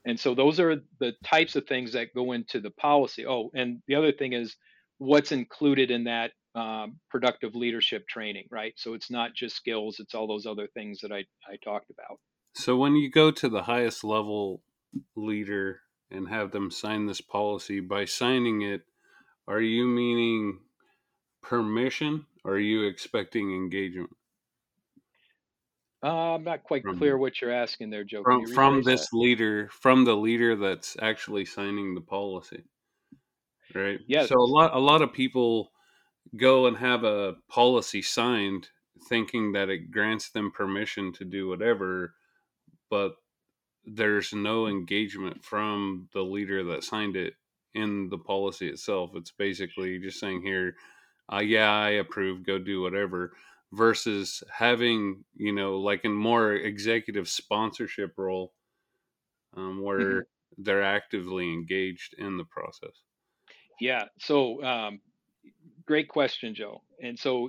And 0.04 0.18
so 0.18 0.34
those 0.34 0.58
are 0.58 0.76
the 1.00 1.12
types 1.24 1.56
of 1.56 1.66
things 1.66 1.92
that 1.92 2.14
go 2.14 2.32
into 2.32 2.60
the 2.60 2.70
policy. 2.70 3.26
Oh, 3.26 3.50
and 3.54 3.82
the 3.86 3.94
other 3.94 4.12
thing 4.12 4.32
is 4.32 4.56
what's 4.98 5.32
included 5.32 5.90
in 5.90 6.04
that 6.04 6.32
um, 6.58 6.98
productive 7.08 7.54
leadership 7.54 8.08
training, 8.08 8.46
right? 8.50 8.72
So 8.76 8.94
it's 8.94 9.10
not 9.10 9.34
just 9.34 9.54
skills, 9.54 10.00
it's 10.00 10.14
all 10.14 10.26
those 10.26 10.46
other 10.46 10.66
things 10.74 11.00
that 11.02 11.12
I, 11.12 11.24
I 11.48 11.56
talked 11.62 11.90
about. 11.90 12.18
So 12.54 12.76
when 12.76 12.96
you 12.96 13.10
go 13.10 13.30
to 13.30 13.48
the 13.48 13.62
highest 13.62 14.02
level 14.02 14.62
leader 15.14 15.80
and 16.10 16.28
have 16.28 16.50
them 16.50 16.70
sign 16.70 17.06
this 17.06 17.20
policy, 17.20 17.78
by 17.78 18.06
signing 18.06 18.62
it, 18.62 18.82
are 19.46 19.60
you 19.60 19.86
meaning 19.86 20.58
permission 21.42 22.26
or 22.44 22.54
are 22.54 22.58
you 22.58 22.88
expecting 22.88 23.54
engagement? 23.54 24.10
Uh, 26.02 26.34
I'm 26.34 26.44
not 26.44 26.64
quite 26.64 26.82
from, 26.82 26.98
clear 26.98 27.16
what 27.18 27.40
you're 27.40 27.52
asking 27.52 27.90
there, 27.90 28.04
Joe. 28.04 28.22
From, 28.24 28.46
from 28.46 28.82
this 28.82 29.08
that? 29.10 29.16
leader, 29.16 29.68
from 29.80 30.04
the 30.04 30.16
leader 30.16 30.56
that's 30.56 30.96
actually 31.00 31.44
signing 31.44 31.94
the 31.94 32.00
policy, 32.00 32.64
right? 33.74 33.98
Yeah. 34.06 34.26
So 34.26 34.36
a 34.36 34.46
lot, 34.46 34.74
a 34.74 34.78
lot 34.78 35.02
of 35.02 35.12
people 35.12 35.70
go 36.36 36.66
and 36.66 36.76
have 36.76 37.04
a 37.04 37.36
policy 37.48 38.02
signed, 38.02 38.68
thinking 39.08 39.52
that 39.52 39.70
it 39.70 39.90
grants 39.90 40.30
them 40.30 40.50
permission 40.50 41.12
to 41.14 41.24
do 41.24 41.48
whatever, 41.48 42.14
but 42.90 43.14
there's 43.84 44.32
no 44.32 44.66
engagement 44.66 45.42
from 45.44 46.08
the 46.12 46.22
leader 46.22 46.62
that 46.64 46.84
signed 46.84 47.16
it 47.16 47.34
in 47.74 48.08
the 48.10 48.18
policy 48.18 48.68
itself. 48.68 49.10
It's 49.14 49.30
basically 49.30 49.98
just 49.98 50.20
saying 50.20 50.42
here, 50.42 50.74
uh, 51.32 51.40
yeah, 51.40 51.72
I 51.72 51.90
approve, 51.90 52.44
go 52.44 52.58
do 52.58 52.82
whatever, 52.82 53.32
versus 53.72 54.42
having, 54.50 55.24
you 55.36 55.52
know, 55.52 55.78
like 55.78 56.04
in 56.04 56.12
more 56.12 56.52
executive 56.54 57.28
sponsorship 57.28 58.12
role 58.16 58.52
um, 59.56 59.82
where 59.82 59.98
mm-hmm. 59.98 60.62
they're 60.62 60.82
actively 60.82 61.52
engaged 61.52 62.14
in 62.18 62.36
the 62.36 62.44
process. 62.44 63.02
Yeah. 63.80 64.04
So, 64.20 64.62
um, 64.64 65.00
great 65.88 66.08
question, 66.08 66.54
Joe. 66.54 66.82
And 67.02 67.18
so, 67.18 67.48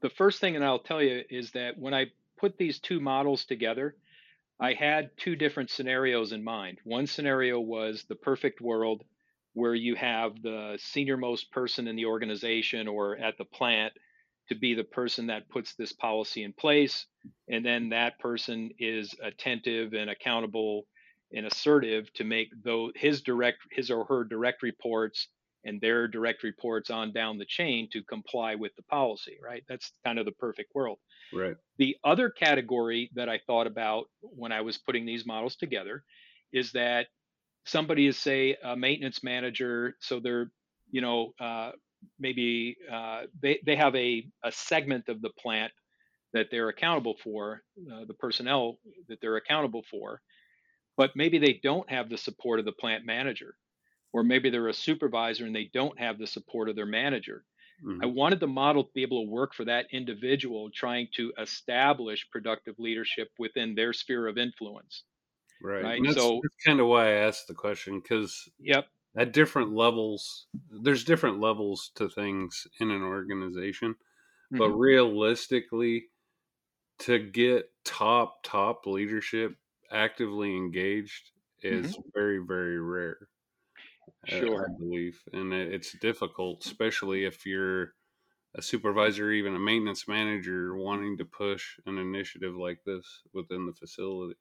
the 0.00 0.10
first 0.10 0.40
thing 0.40 0.54
that 0.54 0.62
I'll 0.62 0.78
tell 0.78 1.02
you 1.02 1.24
is 1.28 1.50
that 1.50 1.76
when 1.76 1.92
I 1.92 2.06
put 2.38 2.56
these 2.56 2.78
two 2.78 3.00
models 3.00 3.44
together, 3.44 3.96
I 4.60 4.74
had 4.74 5.10
two 5.16 5.34
different 5.34 5.68
scenarios 5.68 6.30
in 6.30 6.44
mind. 6.44 6.78
One 6.84 7.08
scenario 7.08 7.58
was 7.58 8.04
the 8.04 8.14
perfect 8.14 8.60
world 8.60 9.02
where 9.54 9.74
you 9.74 9.96
have 9.96 10.40
the 10.40 10.78
senior 10.80 11.16
most 11.16 11.50
person 11.50 11.88
in 11.88 11.96
the 11.96 12.06
organization 12.06 12.86
or 12.86 13.16
at 13.16 13.36
the 13.38 13.44
plant 13.44 13.92
to 14.48 14.54
be 14.54 14.74
the 14.74 14.84
person 14.84 15.26
that 15.26 15.48
puts 15.48 15.74
this 15.74 15.92
policy 15.92 16.44
in 16.44 16.52
place. 16.52 17.06
And 17.48 17.66
then 17.66 17.88
that 17.88 18.20
person 18.20 18.70
is 18.78 19.14
attentive 19.20 19.94
and 19.94 20.08
accountable 20.08 20.86
and 21.32 21.44
assertive 21.46 22.12
to 22.14 22.24
make 22.24 22.50
those 22.62 22.92
his 22.94 23.20
direct 23.22 23.58
his 23.72 23.90
or 23.90 24.04
her 24.04 24.22
direct 24.24 24.62
reports 24.62 25.28
and 25.64 25.80
their 25.80 26.08
direct 26.08 26.42
reports 26.42 26.90
on 26.90 27.12
down 27.12 27.38
the 27.38 27.44
chain 27.44 27.88
to 27.92 28.02
comply 28.02 28.54
with 28.54 28.74
the 28.76 28.82
policy, 28.84 29.38
right? 29.42 29.62
That's 29.68 29.92
kind 30.04 30.18
of 30.18 30.24
the 30.24 30.32
perfect 30.32 30.74
world. 30.74 30.98
Right. 31.32 31.56
The 31.78 31.96
other 32.04 32.30
category 32.30 33.10
that 33.14 33.28
I 33.28 33.40
thought 33.46 33.66
about 33.66 34.06
when 34.20 34.52
I 34.52 34.60
was 34.60 34.78
putting 34.78 35.06
these 35.06 35.26
models 35.26 35.56
together 35.56 36.04
is 36.52 36.72
that 36.72 37.06
somebody 37.64 38.06
is 38.06 38.18
say 38.18 38.56
a 38.62 38.76
maintenance 38.76 39.22
manager 39.22 39.96
so 40.00 40.20
they're 40.20 40.50
you 40.90 41.00
know 41.00 41.32
uh, 41.40 41.70
maybe 42.18 42.76
uh, 42.90 43.22
they, 43.40 43.60
they 43.64 43.76
have 43.76 43.94
a, 43.94 44.26
a 44.44 44.52
segment 44.52 45.08
of 45.08 45.22
the 45.22 45.30
plant 45.38 45.72
that 46.32 46.46
they're 46.50 46.70
accountable 46.70 47.14
for 47.22 47.62
uh, 47.92 48.04
the 48.06 48.14
personnel 48.14 48.78
that 49.08 49.18
they're 49.20 49.36
accountable 49.36 49.84
for 49.90 50.20
but 50.96 51.10
maybe 51.14 51.38
they 51.38 51.60
don't 51.62 51.88
have 51.90 52.08
the 52.08 52.18
support 52.18 52.58
of 52.58 52.64
the 52.64 52.72
plant 52.72 53.06
manager 53.06 53.54
or 54.12 54.22
maybe 54.22 54.50
they're 54.50 54.68
a 54.68 54.74
supervisor 54.74 55.44
and 55.44 55.54
they 55.54 55.70
don't 55.72 55.98
have 55.98 56.18
the 56.18 56.26
support 56.26 56.68
of 56.68 56.76
their 56.76 56.86
manager 56.86 57.44
mm-hmm. 57.84 58.02
i 58.02 58.06
wanted 58.06 58.40
the 58.40 58.46
model 58.46 58.84
to 58.84 58.90
be 58.94 59.02
able 59.02 59.24
to 59.24 59.30
work 59.30 59.54
for 59.54 59.64
that 59.64 59.86
individual 59.92 60.70
trying 60.74 61.08
to 61.14 61.32
establish 61.38 62.28
productive 62.30 62.74
leadership 62.78 63.28
within 63.38 63.74
their 63.74 63.92
sphere 63.92 64.26
of 64.26 64.38
influence 64.38 65.04
Right. 65.62 65.84
right? 65.84 66.00
That's, 66.04 66.16
so 66.16 66.40
that's 66.42 66.64
kind 66.64 66.80
of 66.80 66.86
why 66.86 67.08
I 67.08 67.26
asked 67.26 67.46
the 67.46 67.54
question 67.54 68.00
because 68.00 68.48
yep, 68.58 68.86
at 69.16 69.32
different 69.32 69.72
levels, 69.72 70.46
there's 70.70 71.04
different 71.04 71.40
levels 71.40 71.92
to 71.96 72.08
things 72.08 72.66
in 72.80 72.90
an 72.90 73.02
organization, 73.02 73.92
mm-hmm. 73.92 74.58
but 74.58 74.70
realistically, 74.70 76.06
to 77.00 77.18
get 77.18 77.70
top 77.84 78.42
top 78.42 78.86
leadership 78.86 79.54
actively 79.90 80.56
engaged 80.56 81.30
is 81.62 81.92
mm-hmm. 81.92 82.08
very 82.12 82.40
very 82.46 82.80
rare. 82.80 83.28
Sure, 84.26 84.66
I, 84.68 84.72
I 84.72 84.78
believe, 84.78 85.20
and 85.32 85.52
it's 85.52 85.92
difficult, 85.98 86.64
especially 86.64 87.24
if 87.24 87.44
you're 87.44 87.94
a 88.54 88.62
supervisor, 88.62 89.30
even 89.30 89.54
a 89.54 89.58
maintenance 89.58 90.06
manager, 90.06 90.76
wanting 90.76 91.18
to 91.18 91.24
push 91.24 91.78
an 91.86 91.98
initiative 91.98 92.54
like 92.54 92.78
this 92.84 93.22
within 93.32 93.66
the 93.66 93.72
facility. 93.72 94.38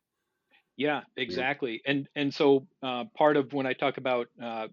Yeah, 0.78 1.02
exactly. 1.16 1.82
And 1.86 2.08
and 2.16 2.34
so 2.34 2.68
uh, 2.84 3.06
part 3.16 3.38
of 3.38 3.54
when 3.54 3.66
I 3.66 3.74
talk 3.74 3.98
about 3.98 4.28
uh, 4.42 4.68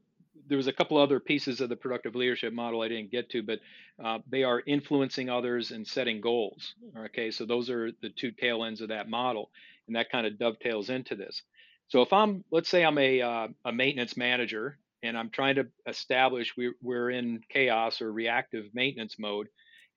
there 0.47 0.57
was 0.57 0.67
a 0.67 0.73
couple 0.73 0.97
other 0.99 1.21
pieces 1.21 1.61
of 1.61 1.69
the 1.69 1.77
productive 1.77 2.15
leadership 2.15 2.53
model 2.53 2.83
I 2.83 2.89
didn't 2.89 3.11
get 3.11 3.31
to, 3.31 3.43
but 3.43 3.61
uh, 4.03 4.19
they 4.29 4.45
are 4.45 4.63
influencing 4.67 5.29
others 5.29 5.71
and 5.71 5.87
setting 5.87 6.21
goals. 6.21 6.75
Okay, 6.97 7.31
so 7.31 7.45
those 7.45 7.71
are 7.71 7.93
the 8.01 8.11
two 8.11 8.31
tail 8.33 8.65
ends 8.65 8.81
of 8.81 8.89
that 8.89 9.09
model. 9.09 9.51
and 9.87 9.97
that 9.97 10.11
kind 10.11 10.27
of 10.27 10.39
dovetails 10.39 10.91
into 10.91 11.17
this. 11.17 11.43
So 11.89 12.03
if 12.03 12.13
I'm, 12.13 12.45
let's 12.51 12.69
say 12.69 12.85
I'm 12.85 12.99
a, 12.99 13.21
uh, 13.23 13.49
a 13.65 13.73
maintenance 13.73 14.17
manager 14.17 14.79
and 15.03 15.17
I'm 15.17 15.31
trying 15.31 15.57
to 15.57 15.67
establish 15.87 16.57
we, 16.57 16.73
we're 16.83 17.11
in 17.11 17.41
chaos 17.51 18.01
or 18.03 18.13
reactive 18.13 18.67
maintenance 18.75 19.17
mode, 19.19 19.49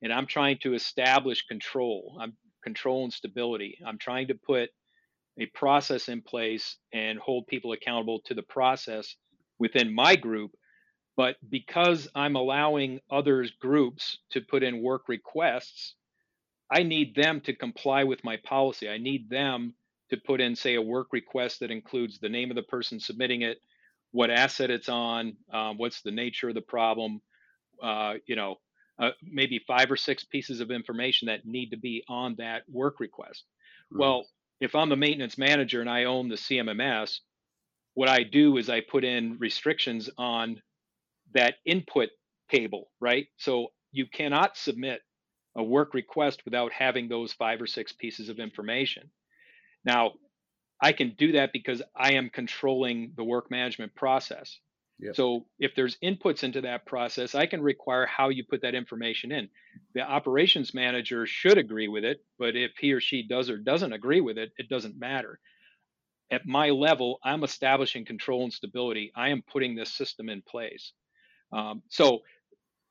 and 0.01 0.12
I'm 0.13 0.27
trying 0.27 0.60
to 0.63 0.74
establish 0.74 1.46
control. 1.48 2.17
I'm 2.20 2.34
control 2.63 3.03
and 3.03 3.13
stability. 3.13 3.77
I'm 3.86 3.98
trying 3.98 4.27
to 4.27 4.36
put 4.36 4.70
a 5.39 5.46
process 5.48 6.10
in 6.10 6.22
place 6.22 6.77
and 6.93 7.17
hold 7.20 7.48
people 7.48 7.72
accountable 7.72 8.22
to 8.25 8.34
the 8.34 8.43
process 8.43 9.15
within 9.60 9.93
my 9.93 10.15
group. 10.15 10.51
But 11.17 11.38
because 11.50 12.08
I'm 12.15 12.36
allowing 12.36 13.00
others 13.12 13.51
groups 13.60 14.20
to 14.31 14.41
put 14.41 14.63
in 14.63 14.81
work 14.81 15.03
requests, 15.08 15.96
I 16.72 16.84
need 16.84 17.15
them 17.15 17.41
to 17.41 17.55
comply 17.55 18.03
with 18.05 18.24
my 18.24 18.38
policy. 18.38 18.88
I 18.88 18.98
need 18.98 19.29
them 19.29 19.74
to 20.10 20.17
put 20.17 20.41
in, 20.41 20.55
say, 20.55 20.75
a 20.75 20.81
work 20.81 21.08
request 21.12 21.60
that 21.60 21.72
includes 21.72 22.20
the 22.20 22.29
name 22.29 22.50
of 22.50 22.55
the 22.55 22.63
person 22.63 23.00
submitting 23.00 23.41
it, 23.41 23.58
what 24.12 24.30
asset 24.30 24.70
it's 24.70 24.89
on, 24.89 25.38
um, 25.51 25.77
what's 25.77 26.01
the 26.01 26.12
nature 26.12 26.50
of 26.50 26.56
the 26.56 26.62
problem, 26.62 27.22
uh, 27.82 28.15
you 28.25 28.36
know, 28.36 28.56
uh, 29.00 29.12
maybe 29.24 29.60
five 29.65 29.89
or 29.91 29.98
six 29.98 30.24
pieces 30.24 30.60
of 30.60 30.70
information 30.70 31.27
that 31.27 31.46
need 31.46 31.72
to 31.72 31.77
be 31.77 32.03
on 32.08 32.36
that 32.38 32.63
work 32.70 33.00
request. 33.00 33.46
Mm-hmm. 33.91 34.00
Well, 34.00 34.25
if 34.60 34.75
I'm 34.75 34.89
the 34.89 34.96
maintenance 34.96 35.38
manager 35.38 35.82
and 35.82 35.89
I 35.89 36.03
own 36.03 36.30
the 36.30 36.36
CMMS, 36.36 37.20
what 37.94 38.10
I 38.10 38.24
do 38.24 38.58
is 38.58 38.70
I 38.70 38.82
put 38.82 39.03
in 39.03 39.38
restrictions 39.39 40.10
on 40.18 40.62
that 41.34 41.56
input 41.65 42.10
table, 42.50 42.91
right? 43.00 43.27
So 43.38 43.68
you 43.91 44.06
cannot 44.06 44.58
submit 44.58 45.01
a 45.56 45.63
work 45.63 45.94
request 45.94 46.44
without 46.46 46.72
having 46.72 47.10
those 47.10 47.34
five 47.34 47.62
or 47.62 47.68
six 47.68 47.91
pieces 47.91 48.30
of 48.30 48.39
information. 48.39 49.10
Now, 49.84 50.13
I 50.81 50.93
can 50.93 51.15
do 51.17 51.33
that 51.33 51.53
because 51.53 51.81
I 51.95 52.13
am 52.13 52.29
controlling 52.29 53.13
the 53.15 53.23
work 53.23 53.51
management 53.51 53.93
process. 53.95 54.59
Yep. 55.00 55.15
So 55.15 55.45
if 55.59 55.73
there's 55.75 55.97
inputs 56.03 56.43
into 56.43 56.61
that 56.61 56.85
process, 56.85 57.33
I 57.33 57.47
can 57.47 57.61
require 57.61 58.05
how 58.05 58.29
you 58.29 58.43
put 58.43 58.61
that 58.61 58.75
information 58.75 59.31
in. 59.31 59.50
The 59.95 60.01
operations 60.01 60.73
manager 60.73 61.25
should 61.25 61.57
agree 61.57 61.88
with 61.88 62.03
it, 62.03 62.23
but 62.38 62.55
if 62.55 62.71
he 62.79 62.93
or 62.93 63.00
she 63.00 63.27
does 63.27 63.50
or 63.50 63.57
doesn't 63.57 63.93
agree 63.93 64.21
with 64.21 64.38
it, 64.38 64.51
it 64.57 64.69
doesn't 64.69 65.00
matter. 65.00 65.39
At 66.31 66.45
my 66.45 66.69
level, 66.69 67.19
I'm 67.23 67.43
establishing 67.43 68.05
control 68.05 68.43
and 68.43 68.53
stability. 68.53 69.11
I 69.15 69.29
am 69.29 69.41
putting 69.41 69.75
this 69.75 69.91
system 69.91 70.29
in 70.29 70.41
place. 70.41 70.93
Um, 71.51 71.81
so, 71.89 72.19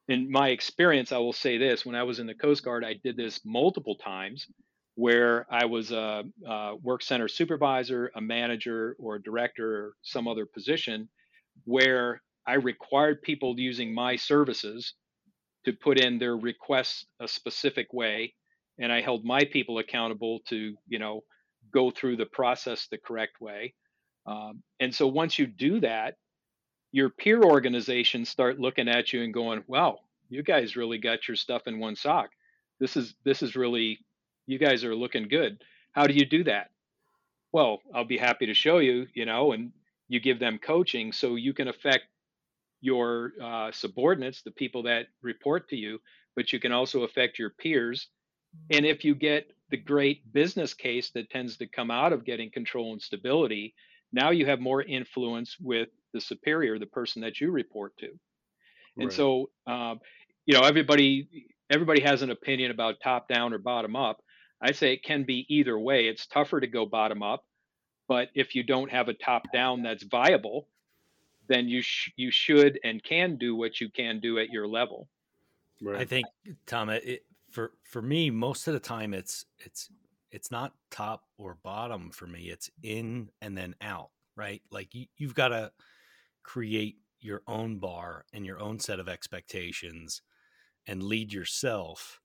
in 0.08 0.30
my 0.30 0.48
experience, 0.48 1.12
I 1.12 1.18
will 1.18 1.32
say 1.32 1.56
this: 1.56 1.86
when 1.86 1.94
I 1.94 2.02
was 2.02 2.18
in 2.18 2.26
the 2.26 2.34
Coast 2.34 2.64
Guard, 2.64 2.84
I 2.84 2.94
did 2.94 3.16
this 3.16 3.40
multiple 3.44 3.94
times 3.94 4.46
where 4.94 5.46
I 5.50 5.64
was 5.66 5.92
a, 5.92 6.24
a, 6.46 6.76
work 6.82 7.02
center 7.02 7.28
supervisor, 7.28 8.10
a 8.14 8.20
manager, 8.20 8.96
or 8.98 9.16
a 9.16 9.22
director, 9.22 9.76
or 9.76 9.92
some 10.02 10.28
other 10.28 10.46
position, 10.46 11.08
where 11.64 12.22
I 12.46 12.54
required 12.54 13.22
people 13.22 13.58
using 13.58 13.94
my 13.94 14.16
services 14.16 14.94
to 15.64 15.72
put 15.72 15.98
in 15.98 16.18
their 16.18 16.36
requests 16.36 17.06
a 17.20 17.28
specific 17.28 17.92
way, 17.92 18.34
and 18.78 18.92
I 18.92 19.00
held 19.00 19.24
my 19.24 19.44
people 19.44 19.78
accountable 19.78 20.40
to, 20.48 20.74
you 20.88 20.98
know, 20.98 21.22
go 21.72 21.90
through 21.90 22.16
the 22.16 22.26
process 22.26 22.88
the 22.88 22.98
correct 22.98 23.40
way. 23.40 23.74
Um, 24.26 24.62
and 24.80 24.94
so 24.94 25.06
once 25.06 25.38
you 25.38 25.46
do 25.46 25.80
that, 25.80 26.14
your 26.92 27.10
peer 27.10 27.42
organizations 27.42 28.28
start 28.28 28.58
looking 28.58 28.88
at 28.88 29.12
you 29.12 29.22
and 29.22 29.32
going, 29.32 29.62
"Wow, 29.66 30.00
you 30.28 30.42
guys 30.42 30.76
really 30.76 30.98
got 30.98 31.28
your 31.28 31.36
stuff 31.36 31.66
in 31.66 31.78
one 31.78 31.96
sock. 31.96 32.30
This 32.78 32.96
is 32.96 33.14
this 33.24 33.42
is 33.42 33.56
really 33.56 33.98
you 34.50 34.58
guys 34.58 34.84
are 34.84 34.94
looking 34.94 35.28
good. 35.28 35.62
How 35.92 36.06
do 36.06 36.14
you 36.14 36.26
do 36.26 36.44
that? 36.44 36.70
Well, 37.52 37.80
I'll 37.94 38.04
be 38.04 38.18
happy 38.18 38.46
to 38.46 38.54
show 38.54 38.78
you, 38.78 39.06
you 39.14 39.24
know, 39.24 39.52
and 39.52 39.72
you 40.08 40.20
give 40.20 40.40
them 40.40 40.58
coaching 40.58 41.12
so 41.12 41.36
you 41.36 41.52
can 41.52 41.68
affect 41.68 42.04
your 42.80 43.32
uh, 43.42 43.70
subordinates, 43.72 44.42
the 44.42 44.50
people 44.50 44.82
that 44.84 45.06
report 45.22 45.68
to 45.68 45.76
you, 45.76 46.00
but 46.34 46.52
you 46.52 46.58
can 46.58 46.72
also 46.72 47.02
affect 47.02 47.38
your 47.38 47.50
peers. 47.50 48.08
And 48.70 48.84
if 48.84 49.04
you 49.04 49.14
get 49.14 49.50
the 49.70 49.76
great 49.76 50.32
business 50.32 50.74
case 50.74 51.10
that 51.10 51.30
tends 51.30 51.56
to 51.58 51.66
come 51.66 51.90
out 51.90 52.12
of 52.12 52.24
getting 52.24 52.50
control 52.50 52.92
and 52.92 53.00
stability, 53.02 53.74
now 54.12 54.30
you 54.30 54.46
have 54.46 54.58
more 54.58 54.82
influence 54.82 55.56
with 55.60 55.88
the 56.12 56.20
superior, 56.20 56.78
the 56.78 56.86
person 56.86 57.22
that 57.22 57.40
you 57.40 57.52
report 57.52 57.96
to. 57.98 58.08
And 58.96 59.06
right. 59.06 59.12
so, 59.12 59.50
um, 59.68 60.00
you 60.46 60.54
know, 60.54 60.62
everybody 60.62 61.28
everybody 61.70 62.00
has 62.00 62.22
an 62.22 62.30
opinion 62.30 62.72
about 62.72 62.96
top 63.00 63.28
down 63.28 63.52
or 63.52 63.58
bottom 63.58 63.94
up. 63.94 64.20
I 64.60 64.72
say 64.72 64.92
it 64.92 65.04
can 65.04 65.24
be 65.24 65.46
either 65.48 65.78
way. 65.78 66.06
It's 66.06 66.26
tougher 66.26 66.60
to 66.60 66.66
go 66.66 66.86
bottom 66.86 67.22
up, 67.22 67.44
but 68.08 68.28
if 68.34 68.54
you 68.54 68.62
don't 68.62 68.90
have 68.90 69.08
a 69.08 69.14
top 69.14 69.50
down 69.52 69.82
that's 69.82 70.04
viable, 70.04 70.68
then 71.48 71.68
you 71.68 71.82
sh- 71.82 72.12
you 72.16 72.30
should 72.30 72.78
and 72.84 73.02
can 73.02 73.36
do 73.36 73.56
what 73.56 73.80
you 73.80 73.88
can 73.90 74.20
do 74.20 74.38
at 74.38 74.50
your 74.50 74.66
level. 74.66 75.08
Right. 75.82 76.00
I 76.00 76.04
think 76.04 76.26
Tom, 76.66 76.90
it, 76.90 77.24
for 77.50 77.72
for 77.84 78.02
me, 78.02 78.30
most 78.30 78.68
of 78.68 78.74
the 78.74 78.80
time 78.80 79.14
it's 79.14 79.46
it's 79.58 79.90
it's 80.30 80.50
not 80.50 80.74
top 80.90 81.24
or 81.38 81.56
bottom 81.62 82.10
for 82.10 82.26
me. 82.26 82.50
It's 82.50 82.70
in 82.82 83.30
and 83.40 83.56
then 83.56 83.74
out, 83.80 84.10
right? 84.36 84.62
Like 84.70 84.94
you, 84.94 85.06
you've 85.16 85.34
got 85.34 85.48
to 85.48 85.72
create 86.42 86.96
your 87.20 87.42
own 87.46 87.78
bar 87.78 88.24
and 88.32 88.46
your 88.46 88.60
own 88.60 88.78
set 88.78 89.00
of 89.00 89.08
expectations 89.08 90.22
and 90.86 91.02
lead 91.02 91.32
yourself 91.32 92.20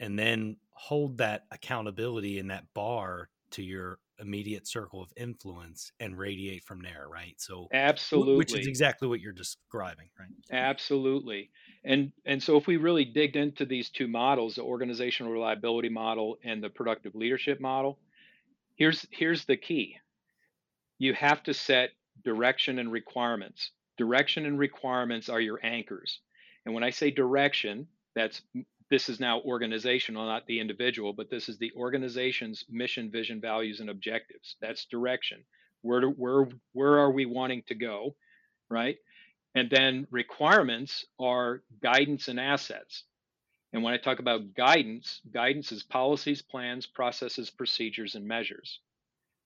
and 0.00 0.18
then 0.18 0.56
hold 0.70 1.18
that 1.18 1.44
accountability 1.50 2.38
in 2.38 2.48
that 2.48 2.64
bar 2.74 3.28
to 3.50 3.62
your 3.62 3.98
immediate 4.20 4.66
circle 4.66 5.02
of 5.02 5.12
influence 5.16 5.90
and 5.98 6.16
radiate 6.16 6.62
from 6.64 6.80
there 6.82 7.06
right? 7.10 7.34
So 7.38 7.68
absolutely 7.72 8.36
which 8.36 8.54
is 8.54 8.66
exactly 8.66 9.08
what 9.08 9.20
you're 9.20 9.32
describing 9.32 10.08
right? 10.18 10.28
Absolutely. 10.52 11.50
And 11.84 12.12
and 12.24 12.42
so 12.42 12.56
if 12.56 12.66
we 12.66 12.76
really 12.76 13.04
digged 13.04 13.36
into 13.36 13.64
these 13.64 13.90
two 13.90 14.06
models 14.06 14.56
the 14.56 14.62
organizational 14.62 15.32
reliability 15.32 15.88
model 15.88 16.38
and 16.44 16.62
the 16.62 16.70
productive 16.70 17.14
leadership 17.14 17.60
model 17.60 17.98
here's 18.76 19.06
here's 19.10 19.44
the 19.44 19.56
key. 19.56 19.96
You 20.98 21.14
have 21.14 21.42
to 21.44 21.54
set 21.54 21.90
direction 22.24 22.78
and 22.78 22.90
requirements. 22.90 23.70
Direction 23.96 24.46
and 24.46 24.58
requirements 24.58 25.28
are 25.28 25.40
your 25.40 25.60
anchors. 25.64 26.20
And 26.64 26.74
when 26.74 26.84
i 26.84 26.90
say 26.90 27.10
direction 27.10 27.86
that's 28.14 28.42
this 28.90 29.08
is 29.08 29.20
now 29.20 29.40
organizational, 29.40 30.26
not 30.26 30.46
the 30.46 30.60
individual, 30.60 31.12
but 31.12 31.30
this 31.30 31.48
is 31.48 31.58
the 31.58 31.72
organization's 31.76 32.64
mission, 32.68 33.10
vision, 33.10 33.40
values, 33.40 33.80
and 33.80 33.90
objectives. 33.90 34.56
That's 34.60 34.84
direction. 34.86 35.44
Where 35.82 36.00
do, 36.00 36.08
where 36.10 36.46
where 36.72 36.98
are 36.98 37.10
we 37.10 37.26
wanting 37.26 37.62
to 37.68 37.74
go, 37.74 38.16
right? 38.70 38.96
And 39.54 39.70
then 39.70 40.06
requirements 40.10 41.04
are 41.18 41.62
guidance 41.82 42.28
and 42.28 42.40
assets. 42.40 43.04
And 43.72 43.82
when 43.82 43.94
I 43.94 43.98
talk 43.98 44.18
about 44.20 44.54
guidance, 44.54 45.20
guidance 45.32 45.72
is 45.72 45.82
policies, 45.82 46.42
plans, 46.42 46.86
processes, 46.86 47.50
procedures, 47.50 48.14
and 48.14 48.26
measures. 48.26 48.80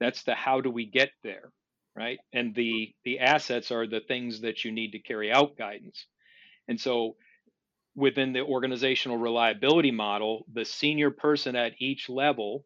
That's 0.01 0.23
the 0.23 0.35
how 0.35 0.61
do 0.61 0.71
we 0.71 0.87
get 0.87 1.11
there, 1.23 1.51
right? 1.97 2.19
And 2.33 2.55
the 2.55 2.95
the 3.05 3.21
assets 3.21 3.71
are 3.71 3.87
the 3.87 4.01
things 4.01 4.43
that 4.43 4.65
you 4.65 4.73
need 4.73 4.93
to 4.93 4.99
carry 4.99 5.33
out 5.33 5.57
guidance. 5.57 6.07
And 6.69 6.81
so 6.81 7.17
within 7.99 8.33
the 8.33 8.43
organizational 8.43 9.19
reliability 9.19 9.91
model, 9.91 10.47
the 10.53 10.65
senior 10.65 11.11
person 11.11 11.57
at 11.57 11.73
each 11.81 12.09
level 12.09 12.65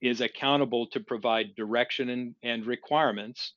is 0.00 0.20
accountable 0.20 0.86
to 0.86 1.00
provide 1.00 1.56
direction 1.56 2.08
and, 2.08 2.34
and, 2.44 2.64
requirements, 2.64 3.54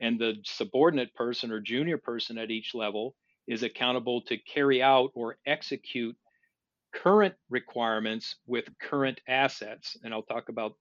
and 0.00 0.16
the 0.18 0.36
subordinate 0.44 1.12
person 1.14 1.50
or 1.50 1.60
junior 1.60 1.98
person 1.98 2.38
at 2.38 2.52
each 2.52 2.72
level 2.72 3.16
is 3.48 3.64
accountable 3.64 4.22
to 4.22 4.38
carry 4.38 4.80
out 4.80 5.10
or 5.14 5.36
execute 5.44 6.16
current 6.94 7.34
requirements 7.50 8.36
with 8.46 8.78
current 8.80 9.20
assets. 9.26 9.96
And 10.04 10.14
I'll 10.14 10.22
talk 10.22 10.48
about 10.50 10.76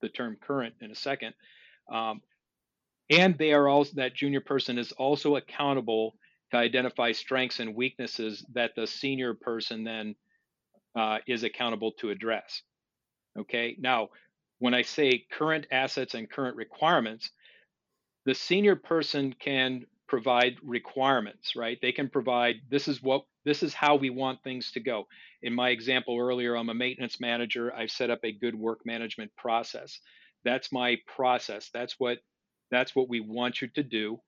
the 0.00 0.08
term 0.08 0.36
current 0.44 0.74
in 0.80 0.90
a 0.90 0.96
second. 0.96 1.34
Um, 1.90 2.22
and 3.08 3.38
they 3.38 3.52
are 3.52 3.68
also 3.68 3.92
that 3.96 4.16
junior 4.16 4.40
person 4.40 4.78
is 4.78 4.90
also 4.90 5.36
accountable 5.36 6.16
to 6.52 6.58
identify 6.58 7.12
strengths 7.12 7.60
and 7.60 7.74
weaknesses 7.74 8.44
that 8.52 8.72
the 8.76 8.86
senior 8.86 9.34
person 9.34 9.84
then 9.84 10.14
uh, 10.94 11.18
is 11.26 11.42
accountable 11.42 11.92
to 11.92 12.10
address. 12.10 12.62
Okay, 13.38 13.76
now 13.80 14.10
when 14.58 14.74
I 14.74 14.82
say 14.82 15.24
current 15.32 15.66
assets 15.72 16.14
and 16.14 16.30
current 16.30 16.56
requirements, 16.56 17.30
the 18.26 18.34
senior 18.34 18.76
person 18.76 19.34
can 19.40 19.86
provide 20.06 20.56
requirements, 20.62 21.56
right? 21.56 21.78
They 21.80 21.92
can 21.92 22.10
provide 22.10 22.56
this 22.68 22.86
is 22.86 23.02
what 23.02 23.24
this 23.44 23.62
is 23.62 23.72
how 23.72 23.96
we 23.96 24.10
want 24.10 24.44
things 24.44 24.70
to 24.72 24.80
go. 24.80 25.06
In 25.42 25.54
my 25.54 25.70
example 25.70 26.18
earlier, 26.20 26.54
I'm 26.54 26.68
a 26.68 26.74
maintenance 26.74 27.18
manager. 27.18 27.74
I've 27.74 27.90
set 27.90 28.10
up 28.10 28.20
a 28.22 28.30
good 28.30 28.54
work 28.54 28.80
management 28.84 29.34
process. 29.36 29.98
That's 30.44 30.70
my 30.70 30.98
process. 31.06 31.70
That's 31.72 31.98
what 31.98 32.18
that's 32.70 32.94
what 32.94 33.08
we 33.08 33.20
want 33.20 33.62
you 33.62 33.68
to 33.68 33.82
do 33.82 34.20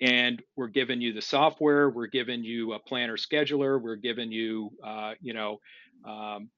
and 0.00 0.42
we're 0.56 0.68
giving 0.68 1.00
you 1.00 1.12
the 1.12 1.22
software 1.22 1.90
we're 1.90 2.06
giving 2.06 2.44
you 2.44 2.72
a 2.72 2.78
planner 2.78 3.16
scheduler 3.16 3.80
we're 3.80 3.96
giving 3.96 4.32
you 4.32 4.70
uh, 4.84 5.12
you 5.20 5.34
know 5.34 5.58
um, 6.06 6.50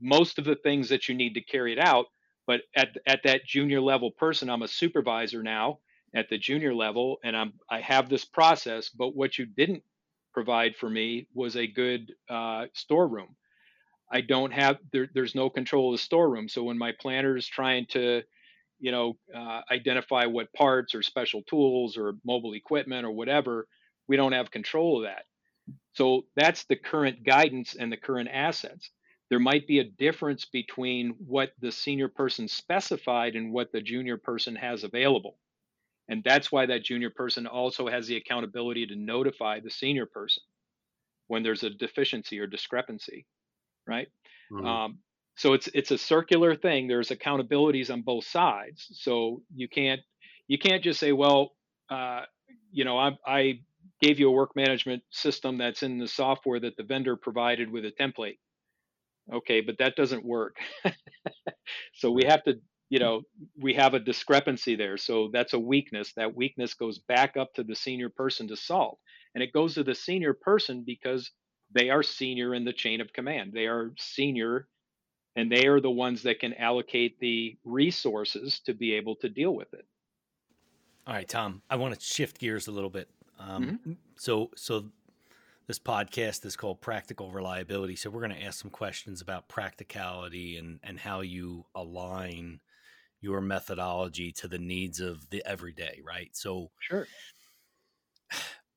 most 0.00 0.38
of 0.38 0.44
the 0.44 0.56
things 0.56 0.88
that 0.88 1.08
you 1.08 1.14
need 1.14 1.34
to 1.34 1.40
carry 1.40 1.72
it 1.72 1.78
out 1.78 2.06
But 2.46 2.62
at 2.76 2.96
at 3.06 3.22
that 3.24 3.44
junior 3.44 3.80
level 3.80 4.10
person, 4.10 4.50
I'm 4.50 4.62
a 4.62 4.68
supervisor 4.68 5.42
now 5.42 5.80
at 6.14 6.28
the 6.30 6.38
junior 6.38 6.74
level, 6.74 7.18
and 7.24 7.36
I'm 7.36 7.52
I 7.70 7.80
have 7.80 8.08
this 8.08 8.24
process. 8.24 8.88
But 8.90 9.14
what 9.16 9.38
you 9.38 9.46
didn't 9.46 9.82
provide 10.32 10.76
for 10.76 10.88
me 10.90 11.26
was 11.34 11.56
a 11.56 11.66
good 11.66 12.12
uh, 12.30 12.66
storeroom. 12.74 13.36
I 14.10 14.20
don't 14.22 14.52
have 14.52 14.78
there, 14.92 15.08
there's 15.14 15.34
no 15.34 15.50
control 15.50 15.92
of 15.92 15.98
the 15.98 16.04
storeroom. 16.04 16.48
So 16.48 16.62
when 16.64 16.78
my 16.78 16.92
planner 17.00 17.36
is 17.36 17.46
trying 17.46 17.86
to, 17.90 18.22
you 18.78 18.92
know, 18.92 19.16
uh, 19.34 19.60
identify 19.70 20.26
what 20.26 20.52
parts 20.52 20.94
or 20.94 21.02
special 21.02 21.42
tools 21.42 21.96
or 21.96 22.14
mobile 22.24 22.54
equipment 22.54 23.04
or 23.04 23.10
whatever, 23.10 23.66
we 24.06 24.16
don't 24.16 24.32
have 24.32 24.50
control 24.50 24.98
of 24.98 25.02
that. 25.04 25.24
So 25.92 26.26
that's 26.36 26.64
the 26.64 26.76
current 26.76 27.24
guidance 27.24 27.74
and 27.74 27.90
the 27.90 27.96
current 27.96 28.28
assets. 28.32 28.90
There 29.30 29.40
might 29.40 29.66
be 29.66 29.80
a 29.80 29.84
difference 29.84 30.46
between 30.46 31.10
what 31.18 31.52
the 31.60 31.70
senior 31.70 32.08
person 32.08 32.48
specified 32.48 33.36
and 33.36 33.52
what 33.52 33.72
the 33.72 33.82
junior 33.82 34.16
person 34.16 34.56
has 34.56 34.84
available. 34.84 35.36
And 36.08 36.24
that's 36.24 36.50
why 36.50 36.64
that 36.66 36.84
junior 36.84 37.10
person 37.10 37.46
also 37.46 37.86
has 37.88 38.06
the 38.06 38.16
accountability 38.16 38.86
to 38.86 38.96
notify 38.96 39.60
the 39.60 39.70
senior 39.70 40.06
person 40.06 40.42
when 41.26 41.42
there's 41.42 41.62
a 41.62 41.70
deficiency 41.70 42.38
or 42.40 42.46
discrepancy, 42.46 43.26
right? 43.86 44.08
Mm-hmm. 44.50 44.66
Um, 44.66 44.98
so 45.38 45.52
it's 45.52 45.68
it's 45.72 45.92
a 45.92 45.98
circular 45.98 46.56
thing. 46.56 46.88
There's 46.88 47.10
accountabilities 47.10 47.92
on 47.92 48.02
both 48.02 48.24
sides. 48.24 48.88
So 48.92 49.42
you 49.54 49.68
can't 49.68 50.00
you 50.48 50.58
can't 50.58 50.82
just 50.82 50.98
say, 50.98 51.12
well, 51.12 51.52
uh, 51.90 52.22
you 52.72 52.84
know, 52.84 52.98
I, 52.98 53.12
I 53.24 53.60
gave 54.02 54.18
you 54.18 54.28
a 54.28 54.32
work 54.32 54.56
management 54.56 55.04
system 55.10 55.56
that's 55.58 55.84
in 55.84 55.98
the 55.98 56.08
software 56.08 56.58
that 56.60 56.76
the 56.76 56.82
vendor 56.82 57.16
provided 57.16 57.70
with 57.70 57.84
a 57.84 57.92
template. 57.92 58.38
Okay, 59.32 59.60
but 59.60 59.78
that 59.78 59.94
doesn't 59.94 60.24
work. 60.24 60.56
so 61.94 62.10
we 62.10 62.24
have 62.26 62.42
to, 62.44 62.54
you 62.88 62.98
know, 62.98 63.22
we 63.60 63.74
have 63.74 63.94
a 63.94 64.00
discrepancy 64.00 64.74
there. 64.74 64.96
So 64.96 65.30
that's 65.32 65.52
a 65.52 65.58
weakness. 65.58 66.14
That 66.16 66.34
weakness 66.34 66.74
goes 66.74 66.98
back 66.98 67.36
up 67.36 67.54
to 67.54 67.62
the 67.62 67.76
senior 67.76 68.08
person 68.08 68.48
to 68.48 68.56
solve. 68.56 68.98
And 69.34 69.44
it 69.44 69.52
goes 69.52 69.74
to 69.74 69.84
the 69.84 69.94
senior 69.94 70.34
person 70.34 70.82
because 70.84 71.30
they 71.72 71.90
are 71.90 72.02
senior 72.02 72.54
in 72.54 72.64
the 72.64 72.72
chain 72.72 73.00
of 73.00 73.12
command. 73.12 73.52
They 73.52 73.66
are 73.66 73.92
senior 73.98 74.66
and 75.38 75.52
they 75.52 75.68
are 75.68 75.80
the 75.80 75.90
ones 75.90 76.24
that 76.24 76.40
can 76.40 76.52
allocate 76.54 77.20
the 77.20 77.56
resources 77.64 78.58
to 78.58 78.74
be 78.74 78.92
able 78.94 79.14
to 79.14 79.28
deal 79.28 79.54
with 79.54 79.72
it. 79.72 79.86
All 81.06 81.14
right, 81.14 81.28
Tom, 81.28 81.62
I 81.70 81.76
want 81.76 81.94
to 81.94 82.00
shift 82.00 82.40
gears 82.40 82.66
a 82.66 82.72
little 82.72 82.90
bit. 82.90 83.08
Um, 83.38 83.64
mm-hmm. 83.64 83.92
So, 84.16 84.50
so 84.56 84.86
this 85.68 85.78
podcast 85.78 86.44
is 86.44 86.56
called 86.56 86.80
Practical 86.80 87.30
Reliability. 87.30 87.94
So 87.94 88.10
we're 88.10 88.26
going 88.26 88.34
to 88.34 88.42
ask 88.42 88.60
some 88.60 88.72
questions 88.72 89.20
about 89.20 89.46
practicality 89.46 90.56
and 90.56 90.80
and 90.82 90.98
how 90.98 91.20
you 91.20 91.66
align 91.72 92.58
your 93.20 93.40
methodology 93.40 94.32
to 94.32 94.48
the 94.48 94.58
needs 94.58 94.98
of 94.98 95.30
the 95.30 95.40
everyday, 95.46 96.00
right? 96.04 96.30
So, 96.32 96.72
sure. 96.80 97.06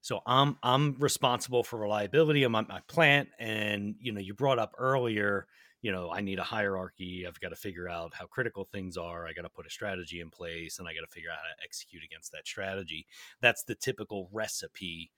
So 0.04 0.22
I'm 0.26 0.58
I'm 0.62 0.96
responsible 1.00 1.64
for 1.64 1.80
reliability 1.80 2.44
of 2.44 2.52
my, 2.52 2.62
my 2.62 2.82
plant, 2.88 3.30
and 3.40 3.96
you 4.00 4.12
know 4.12 4.20
you 4.20 4.34
brought 4.34 4.60
up 4.60 4.74
earlier 4.78 5.48
you 5.82 5.92
know, 5.92 6.12
I 6.12 6.22
need 6.22 6.40
a 6.40 6.44
hierarchy. 6.44 7.26
I've 7.28 7.40
got 7.40 7.50
to 7.50 7.56
figure 7.56 7.90
out 7.90 8.14
how 8.14 8.28
critical 8.28 8.66
things 8.66 8.98
are. 8.98 9.28
I 9.28 9.34
got 9.34 9.44
to 9.44 9.50
put 9.50 9.66
a 9.66 9.72
strategy 9.72 10.20
in 10.20 10.30
place 10.30 10.78
and 10.78 10.88
I 10.88 10.94
got 10.94 11.02
to 11.02 11.12
figure 11.12 11.32
out 11.32 11.38
how 11.38 11.56
to 11.56 11.64
execute 11.64 12.04
against 12.04 12.32
that 12.34 12.48
strategy. 12.48 13.08
That's 13.42 13.64
the 13.64 13.76
typical 13.76 14.30
recipe 14.32 15.12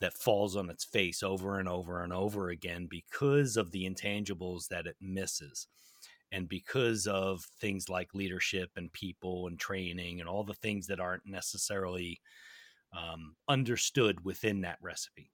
that 0.00 0.14
falls 0.14 0.56
on 0.56 0.70
its 0.70 0.84
face 0.84 1.22
over 1.22 1.58
and 1.58 1.68
over 1.68 2.02
and 2.02 2.12
over 2.12 2.50
again 2.50 2.86
because 2.90 3.56
of 3.56 3.70
the 3.70 3.88
intangibles 3.88 4.68
that 4.68 4.86
it 4.86 4.96
misses. 5.00 5.68
And 6.30 6.48
because 6.48 7.06
of 7.06 7.42
things 7.60 7.88
like 7.88 8.14
leadership 8.14 8.70
and 8.76 8.92
people 8.92 9.46
and 9.46 9.58
training 9.58 10.20
and 10.20 10.28
all 10.28 10.44
the 10.44 10.52
things 10.52 10.86
that 10.88 11.00
aren't 11.00 11.26
necessarily 11.26 12.20
um, 12.92 13.36
understood 13.48 14.24
within 14.24 14.60
that 14.62 14.78
recipe. 14.82 15.30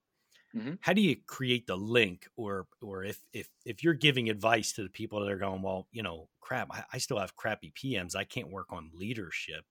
Mm-hmm. 0.55 0.75
How 0.81 0.93
do 0.93 1.01
you 1.03 1.17
create 1.27 1.67
the 1.67 1.77
link, 1.77 2.29
or 2.37 2.69
or 2.81 3.05
if 3.05 3.25
if 3.33 3.49
if 3.65 3.83
you're 3.83 3.95
giving 3.95 4.31
advice 4.31 4.73
to 4.75 4.83
the 4.83 4.89
people 4.89 5.21
that 5.21 5.31
are 5.31 5.39
going, 5.39 5.63
well, 5.63 5.89
you 5.93 6.03
know, 6.03 6.29
crap, 6.41 6.69
I, 6.73 6.85
I 6.93 6.99
still 6.99 7.19
have 7.19 7.37
crappy 7.37 7.73
PMs, 7.73 8.15
I 8.15 8.25
can't 8.25 8.51
work 8.51 8.73
on 8.73 8.91
leadership. 8.95 9.65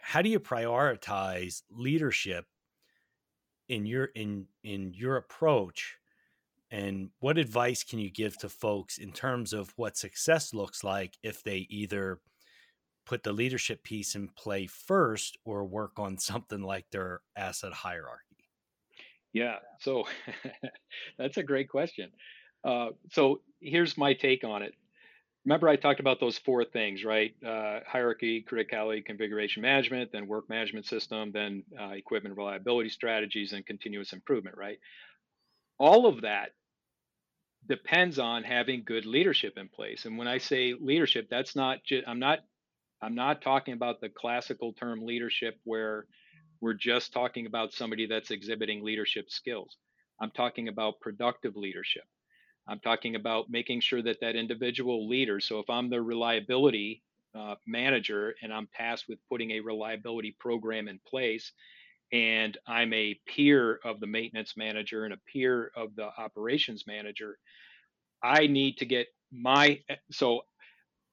How 0.00 0.22
do 0.22 0.30
you 0.30 0.40
prioritize 0.40 1.62
leadership 1.70 2.46
in 3.68 3.86
your 3.86 4.06
in 4.06 4.46
in 4.62 4.92
your 4.94 5.16
approach? 5.16 5.96
And 6.70 7.10
what 7.20 7.38
advice 7.38 7.84
can 7.84 7.98
you 7.98 8.10
give 8.10 8.38
to 8.38 8.48
folks 8.48 8.98
in 8.98 9.12
terms 9.12 9.52
of 9.52 9.72
what 9.76 9.96
success 9.96 10.54
looks 10.54 10.84
like 10.84 11.18
if 11.22 11.42
they 11.42 11.66
either 11.70 12.20
put 13.06 13.22
the 13.22 13.32
leadership 13.32 13.82
piece 13.84 14.14
in 14.14 14.28
play 14.28 14.66
first 14.66 15.38
or 15.44 15.64
work 15.64 15.98
on 15.98 16.18
something 16.18 16.62
like 16.62 16.90
their 16.90 17.22
asset 17.36 17.72
hierarchy? 17.72 18.27
Yeah, 19.38 19.56
so 19.80 20.04
that's 21.18 21.36
a 21.36 21.42
great 21.42 21.68
question. 21.68 22.10
Uh, 22.64 22.88
so 23.12 23.40
here's 23.60 23.96
my 23.96 24.14
take 24.14 24.44
on 24.44 24.62
it. 24.62 24.74
Remember, 25.44 25.68
I 25.68 25.76
talked 25.76 26.00
about 26.00 26.20
those 26.20 26.38
four 26.38 26.64
things, 26.64 27.04
right? 27.04 27.34
Uh, 27.46 27.80
hierarchy, 27.86 28.44
criticality, 28.50 29.04
configuration 29.04 29.62
management, 29.62 30.12
then 30.12 30.26
work 30.28 30.48
management 30.50 30.86
system, 30.86 31.32
then 31.32 31.64
uh, 31.80 31.90
equipment 31.90 32.36
reliability 32.36 32.90
strategies, 32.90 33.52
and 33.52 33.66
continuous 33.66 34.12
improvement, 34.12 34.56
right? 34.58 34.78
All 35.78 36.06
of 36.06 36.22
that 36.22 36.52
depends 37.66 38.18
on 38.18 38.44
having 38.44 38.82
good 38.84 39.06
leadership 39.06 39.54
in 39.56 39.68
place. 39.68 40.04
And 40.06 40.18
when 40.18 40.28
I 40.28 40.38
say 40.38 40.74
leadership, 40.78 41.28
that's 41.30 41.54
not 41.56 41.84
just, 41.84 42.08
I'm 42.08 42.18
not, 42.18 42.40
I'm 43.02 43.14
not 43.14 43.42
talking 43.42 43.74
about 43.74 44.00
the 44.00 44.08
classical 44.08 44.72
term 44.74 45.04
leadership 45.04 45.58
where 45.64 46.06
we're 46.60 46.74
just 46.74 47.12
talking 47.12 47.46
about 47.46 47.72
somebody 47.72 48.06
that's 48.06 48.30
exhibiting 48.30 48.84
leadership 48.84 49.30
skills. 49.30 49.76
I'm 50.20 50.30
talking 50.30 50.68
about 50.68 51.00
productive 51.00 51.56
leadership. 51.56 52.04
I'm 52.66 52.80
talking 52.80 53.14
about 53.14 53.48
making 53.48 53.80
sure 53.80 54.02
that 54.02 54.20
that 54.20 54.36
individual 54.36 55.08
leader, 55.08 55.40
so 55.40 55.58
if 55.58 55.70
I'm 55.70 55.88
the 55.88 56.02
reliability 56.02 57.02
uh, 57.34 57.54
manager 57.66 58.34
and 58.42 58.52
I'm 58.52 58.68
tasked 58.76 59.08
with 59.08 59.18
putting 59.28 59.52
a 59.52 59.60
reliability 59.60 60.36
program 60.38 60.88
in 60.88 61.00
place, 61.06 61.52
and 62.12 62.56
I'm 62.66 62.92
a 62.92 63.18
peer 63.26 63.80
of 63.84 64.00
the 64.00 64.06
maintenance 64.06 64.54
manager 64.56 65.04
and 65.04 65.14
a 65.14 65.20
peer 65.30 65.70
of 65.76 65.94
the 65.94 66.08
operations 66.18 66.84
manager, 66.86 67.38
I 68.22 68.46
need 68.46 68.78
to 68.78 68.86
get 68.86 69.08
my 69.30 69.80
so 70.10 70.42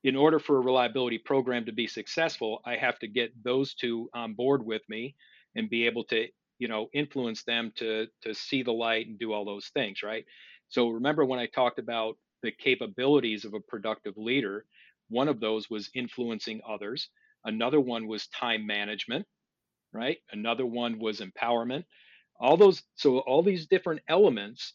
in 0.04 0.16
order 0.16 0.40
for 0.40 0.58
a 0.58 0.62
reliability 0.62 1.18
program 1.18 1.66
to 1.66 1.72
be 1.72 1.88
successful, 1.88 2.62
I 2.64 2.76
have 2.76 3.00
to 3.00 3.08
get 3.08 3.32
those 3.44 3.74
two 3.74 4.10
on 4.14 4.34
board 4.34 4.66
with 4.66 4.84
me 4.88 5.16
and 5.56 5.70
be 5.70 5.86
able 5.88 6.06
to 6.06 6.28
you 6.60 6.68
know 6.70 6.90
influence 6.94 7.44
them 7.44 7.72
to 7.78 8.08
to 8.24 8.34
see 8.36 8.64
the 8.64 8.74
light 8.74 9.08
and 9.08 9.20
do 9.20 9.34
all 9.34 9.46
those 9.46 9.68
things 9.70 10.04
right? 10.04 10.26
So 10.70 10.90
remember 10.90 11.26
when 11.26 11.40
i 11.40 11.48
talked 11.48 11.80
about 11.80 12.18
the 12.44 12.52
capabilities 12.52 13.46
of 13.46 13.54
a 13.56 13.60
productive 13.62 14.16
leader 14.18 14.66
one 15.10 15.30
of 15.30 15.40
those 15.42 15.70
was 15.70 15.90
influencing 15.96 16.62
others. 16.68 17.10
Another 17.46 17.80
one 17.82 18.08
was 18.08 18.28
time 18.30 18.68
management 18.68 19.24
right? 19.94 20.18
Another 20.32 20.66
one 20.66 21.00
was 21.00 21.22
empowerment. 21.22 21.86
All 22.40 22.58
those 22.58 22.84
so 22.96 23.20
all 23.20 23.44
these 23.44 23.68
different 23.68 24.02
elements 24.08 24.74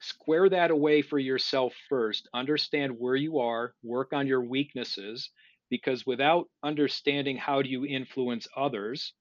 square 0.00 0.48
that 0.50 0.70
away 0.70 1.02
for 1.02 1.18
yourself 1.18 1.74
first. 1.88 2.28
Understand 2.34 2.94
where 2.98 3.16
you 3.16 3.40
are 3.40 3.74
work 3.82 4.12
on 4.12 4.26
your 4.26 4.42
weaknesses 4.44 5.30
because 5.70 6.06
without 6.06 6.48
understanding 6.64 7.36
how 7.38 7.62
do 7.62 7.70
you 7.70 7.86
influence 7.86 8.48
others 8.56 9.14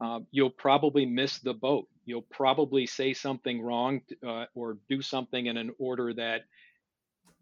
uh, 0.00 0.20
you'll 0.30 0.50
probably 0.50 1.04
miss 1.04 1.38
the 1.38 1.54
boat. 1.54 1.88
You'll 2.04 2.26
probably 2.30 2.86
say 2.86 3.12
something 3.12 3.60
wrong 3.60 4.00
uh, 4.26 4.46
or 4.54 4.78
do 4.88 5.02
something 5.02 5.46
in 5.46 5.56
an 5.56 5.72
order 5.78 6.14
that 6.14 6.42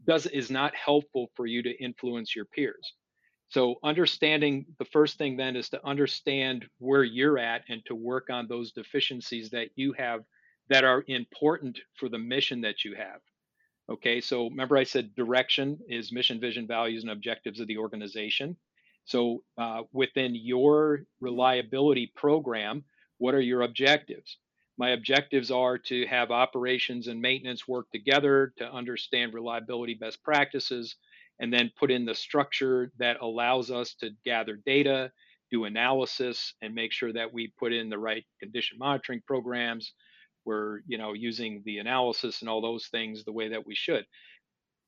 does 0.07 0.27
is 0.27 0.51
not 0.51 0.75
helpful 0.75 1.31
for 1.35 1.47
you 1.47 1.63
to 1.63 1.83
influence 1.83 2.35
your 2.35 2.45
peers. 2.45 2.95
So 3.49 3.77
understanding 3.85 4.67
the 4.79 4.85
first 4.87 5.19
thing 5.19 5.37
then 5.37 5.55
is 5.57 5.69
to 5.71 5.87
understand 5.87 6.67
where 6.79 7.05
you're 7.05 7.39
at 7.39 7.63
and 7.69 7.85
to 7.87 7.95
work 7.95 8.29
on 8.31 8.49
those 8.49 8.73
deficiencies 8.73 9.51
that 9.51 9.69
you 9.77 9.93
have 9.93 10.25
that 10.69 10.85
are 10.85 11.05
important 11.07 11.79
for 11.95 12.09
the 12.09 12.19
mission 12.19 12.61
that 12.63 12.85
you 12.85 12.97
have. 12.97 13.21
Okay, 13.89 14.21
so 14.21 14.49
remember 14.49 14.77
I 14.77 14.83
said 14.83 15.15
direction 15.15 15.79
is 15.89 16.11
mission, 16.11 16.41
vision, 16.41 16.67
values, 16.67 17.05
and 17.05 17.13
objectives 17.13 17.61
of 17.61 17.69
the 17.69 17.79
organization. 17.79 18.57
So, 19.07 19.43
uh, 19.57 19.83
within 19.93 20.35
your 20.35 21.05
reliability 21.21 22.13
program, 22.15 22.85
what 23.19 23.35
are 23.35 23.41
your 23.41 23.63
objectives? 23.63 24.39
My 24.79 24.91
objectives 24.91 25.51
are 25.51 25.79
to 25.79 26.07
have 26.07 26.31
operations 26.31 27.07
and 27.07 27.21
maintenance 27.21 27.67
work 27.67 27.91
together 27.93 28.53
to 28.59 28.71
understand 28.71 29.33
reliability 29.33 29.95
best 29.95 30.23
practices 30.23 30.97
and 31.39 31.53
then 31.53 31.73
put 31.79 31.91
in 31.91 32.05
the 32.05 32.15
structure 32.15 32.93
that 32.99 33.21
allows 33.21 33.71
us 33.71 33.95
to 34.01 34.11
gather 34.25 34.57
data, 34.67 35.13
do 35.51 35.65
analysis, 35.65 36.55
and 36.61 36.75
make 36.75 36.93
sure 36.93 37.13
that 37.13 37.33
we 37.33 37.53
put 37.59 37.73
in 37.73 37.89
the 37.89 37.99
right 37.99 38.25
condition 38.41 38.77
monitoring 38.79 39.23
programs. 39.27 39.93
We're, 40.45 40.81
you 40.87 40.99
know, 40.99 41.13
using 41.13 41.63
the 41.65 41.79
analysis 41.79 42.41
and 42.41 42.49
all 42.49 42.61
those 42.61 42.87
things 42.89 43.25
the 43.25 43.33
way 43.33 43.49
that 43.49 43.67
we 43.67 43.75
should. 43.75 44.05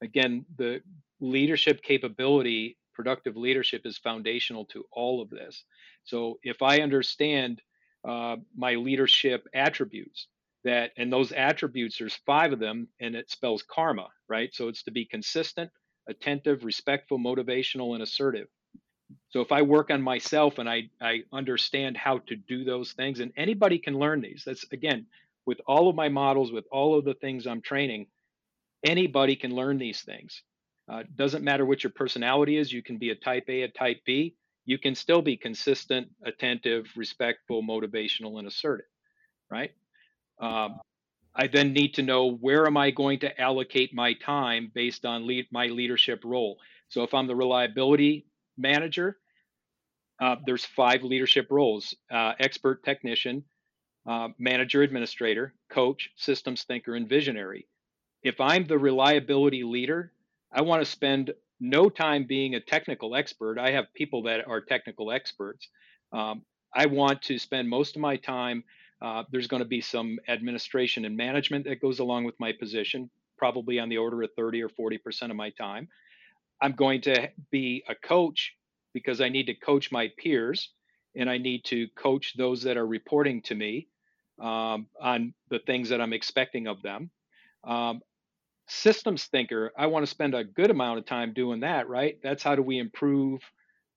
Again, 0.03 0.45
the 0.57 0.81
leadership 1.21 1.83
capability 1.83 2.77
productive 2.99 3.37
leadership 3.37 3.83
is 3.85 3.97
foundational 3.97 4.65
to 4.65 4.85
all 4.91 5.23
of 5.23 5.31
this. 5.31 5.63
So 6.03 6.41
if 6.43 6.63
I 6.63 6.81
understand 6.81 7.63
uh, 8.07 8.37
my 8.57 8.75
leadership 8.75 9.47
attributes, 9.55 10.27
that 10.65 10.91
and 10.97 11.13
those 11.13 11.31
attributes, 11.31 11.97
there's 11.97 12.19
five 12.27 12.53
of 12.53 12.59
them, 12.59 12.89
and 12.99 13.15
it 13.15 13.31
spells 13.31 13.63
karma, 13.63 14.09
right? 14.29 14.53
So 14.53 14.67
it's 14.67 14.83
to 14.83 14.91
be 14.91 15.05
consistent, 15.05 15.71
attentive, 16.09 16.65
respectful, 16.65 17.21
motivational, 17.21 17.95
and 17.95 18.03
assertive. 18.03 18.49
So 19.29 19.43
if 19.43 19.53
I 19.53 19.63
work 19.63 19.91
on 19.91 20.03
myself 20.03 20.59
and 20.59 20.69
I, 20.69 20.91
I 21.01 21.21
understand 21.33 21.97
how 21.97 22.19
to 22.27 22.35
do 22.35 22.65
those 22.65 22.95
things, 22.95 23.21
and 23.21 23.31
anybody 23.37 23.79
can 23.79 23.97
learn 23.97 24.21
these. 24.21 24.43
That's 24.45 24.67
again, 24.73 25.07
with 25.47 25.61
all 25.69 25.89
of 25.89 25.95
my 25.95 26.09
models, 26.09 26.51
with 26.51 26.67
all 26.73 26.99
of 26.99 27.05
the 27.05 27.15
things 27.15 27.47
I'm 27.47 27.63
training, 27.63 28.09
anybody 28.85 29.37
can 29.37 29.55
learn 29.55 29.79
these 29.79 30.03
things. 30.03 30.43
Uh, 30.89 31.03
doesn't 31.17 31.45
matter 31.45 31.67
what 31.67 31.85
your 31.85 31.93
personality 31.93 32.57
is. 32.57 32.73
You 32.73 32.83
can 32.83 32.97
be 32.97 33.11
a 33.11 33.15
type 33.15 33.45
A, 33.49 33.63
a 33.63 33.69
type 33.69 34.01
B. 34.07 34.35
You 34.65 34.79
can 34.79 34.95
still 34.95 35.23
be 35.23 35.37
consistent, 35.37 36.09
attentive, 36.25 36.87
respectful, 36.97 37.63
motivational, 37.63 38.39
and 38.39 38.47
assertive, 38.47 38.87
right? 39.51 39.73
Um, 40.41 40.81
I 41.35 41.47
then 41.47 41.73
need 41.73 41.95
to 41.95 42.03
know 42.03 42.33
where 42.33 42.67
am 42.67 42.77
I 42.77 42.91
going 42.91 43.21
to 43.21 43.41
allocate 43.41 43.95
my 43.95 44.15
time 44.15 44.71
based 44.75 45.05
on 45.05 45.27
lead, 45.27 45.47
my 45.51 45.67
leadership 45.67 46.23
role. 46.25 46.59
So 46.89 47.03
if 47.03 47.15
I'm 47.15 47.27
the 47.27 47.37
reliability 47.37 48.27
manager, 48.57 49.19
uh, 50.21 50.37
there's 50.47 50.65
five 50.65 51.03
leadership 51.03 51.49
roles: 51.51 51.95
uh, 52.11 52.33
expert 52.41 52.83
technician, 52.85 53.45
uh, 54.07 54.29
manager 54.39 54.83
administrator, 54.83 55.55
coach, 55.71 56.11
systems 56.17 56.65
thinker, 56.65 56.95
and 56.95 57.09
visionary. 57.09 57.69
If 58.23 58.41
I'm 58.41 58.67
the 58.67 58.79
reliability 58.79 59.63
leader, 59.63 60.13
I 60.53 60.63
want 60.63 60.83
to 60.83 60.91
spend 60.91 61.33
no 61.61 61.89
time 61.89 62.25
being 62.25 62.55
a 62.55 62.61
technical 62.61 63.15
expert. 63.15 63.59
I 63.59 63.73
have 63.73 63.93
people 63.95 64.23
that 64.25 64.47
are 64.47 64.61
technical 64.61 65.11
experts. 65.11 65.69
Um, 66.13 66.43
I 66.75 66.87
want 66.87 67.23
to 67.23 67.39
spend 67.39 67.69
most 67.69 67.97
of 67.97 68.03
my 68.03 68.17
time. 68.17 68.65
Uh, 69.01 69.25
there's 69.31 69.47
going 69.47 69.63
to 69.63 69.69
be 69.69 69.81
some 69.81 70.19
administration 70.29 71.05
and 71.05 71.17
management 71.17 71.65
that 71.67 71.81
goes 71.81 71.99
along 71.99 72.25
with 72.25 72.35
my 72.39 72.53
position, 72.53 73.11
probably 73.37 73.79
on 73.79 73.89
the 73.89 73.99
order 73.99 74.23
of 74.23 74.31
30 74.37 74.63
or 74.63 74.69
40% 74.69 75.31
of 75.31 75.37
my 75.37 75.51
time. 75.51 75.89
I'm 76.61 76.73
going 76.73 77.03
to 77.03 77.31
be 77.51 77.85
a 77.89 77.95
coach 77.95 78.55
because 78.93 79.21
I 79.21 79.29
need 79.29 79.47
to 79.47 79.55
coach 79.55 79.93
my 79.93 80.11
peers 80.19 80.71
and 81.15 81.31
I 81.31 81.39
need 81.39 81.65
to 81.67 81.89
coach 81.97 82.35
those 82.37 82.63
that 82.63 82.77
are 82.77 82.87
reporting 82.87 83.43
to 83.43 83.55
me 83.55 83.89
um, 84.41 84.87
on 85.01 85.35
the 85.51 85.59
things 85.61 85.89
that 85.91 86.01
I'm 86.01 86.13
expecting 86.13 86.67
of 86.67 86.83
them. 86.83 87.11
Um, 87.65 88.01
systems 88.69 89.25
thinker, 89.25 89.73
I 89.77 89.87
want 89.87 90.05
to 90.05 90.11
spend 90.11 90.35
a 90.35 90.45
good 90.45 90.71
amount 90.71 90.99
of 90.99 91.07
time 91.07 91.33
doing 91.33 91.61
that, 91.61 91.89
right? 91.89 92.19
That's 92.23 92.43
how 92.43 92.55
do 92.55 92.63
we 92.63 92.79
improve 92.79 93.41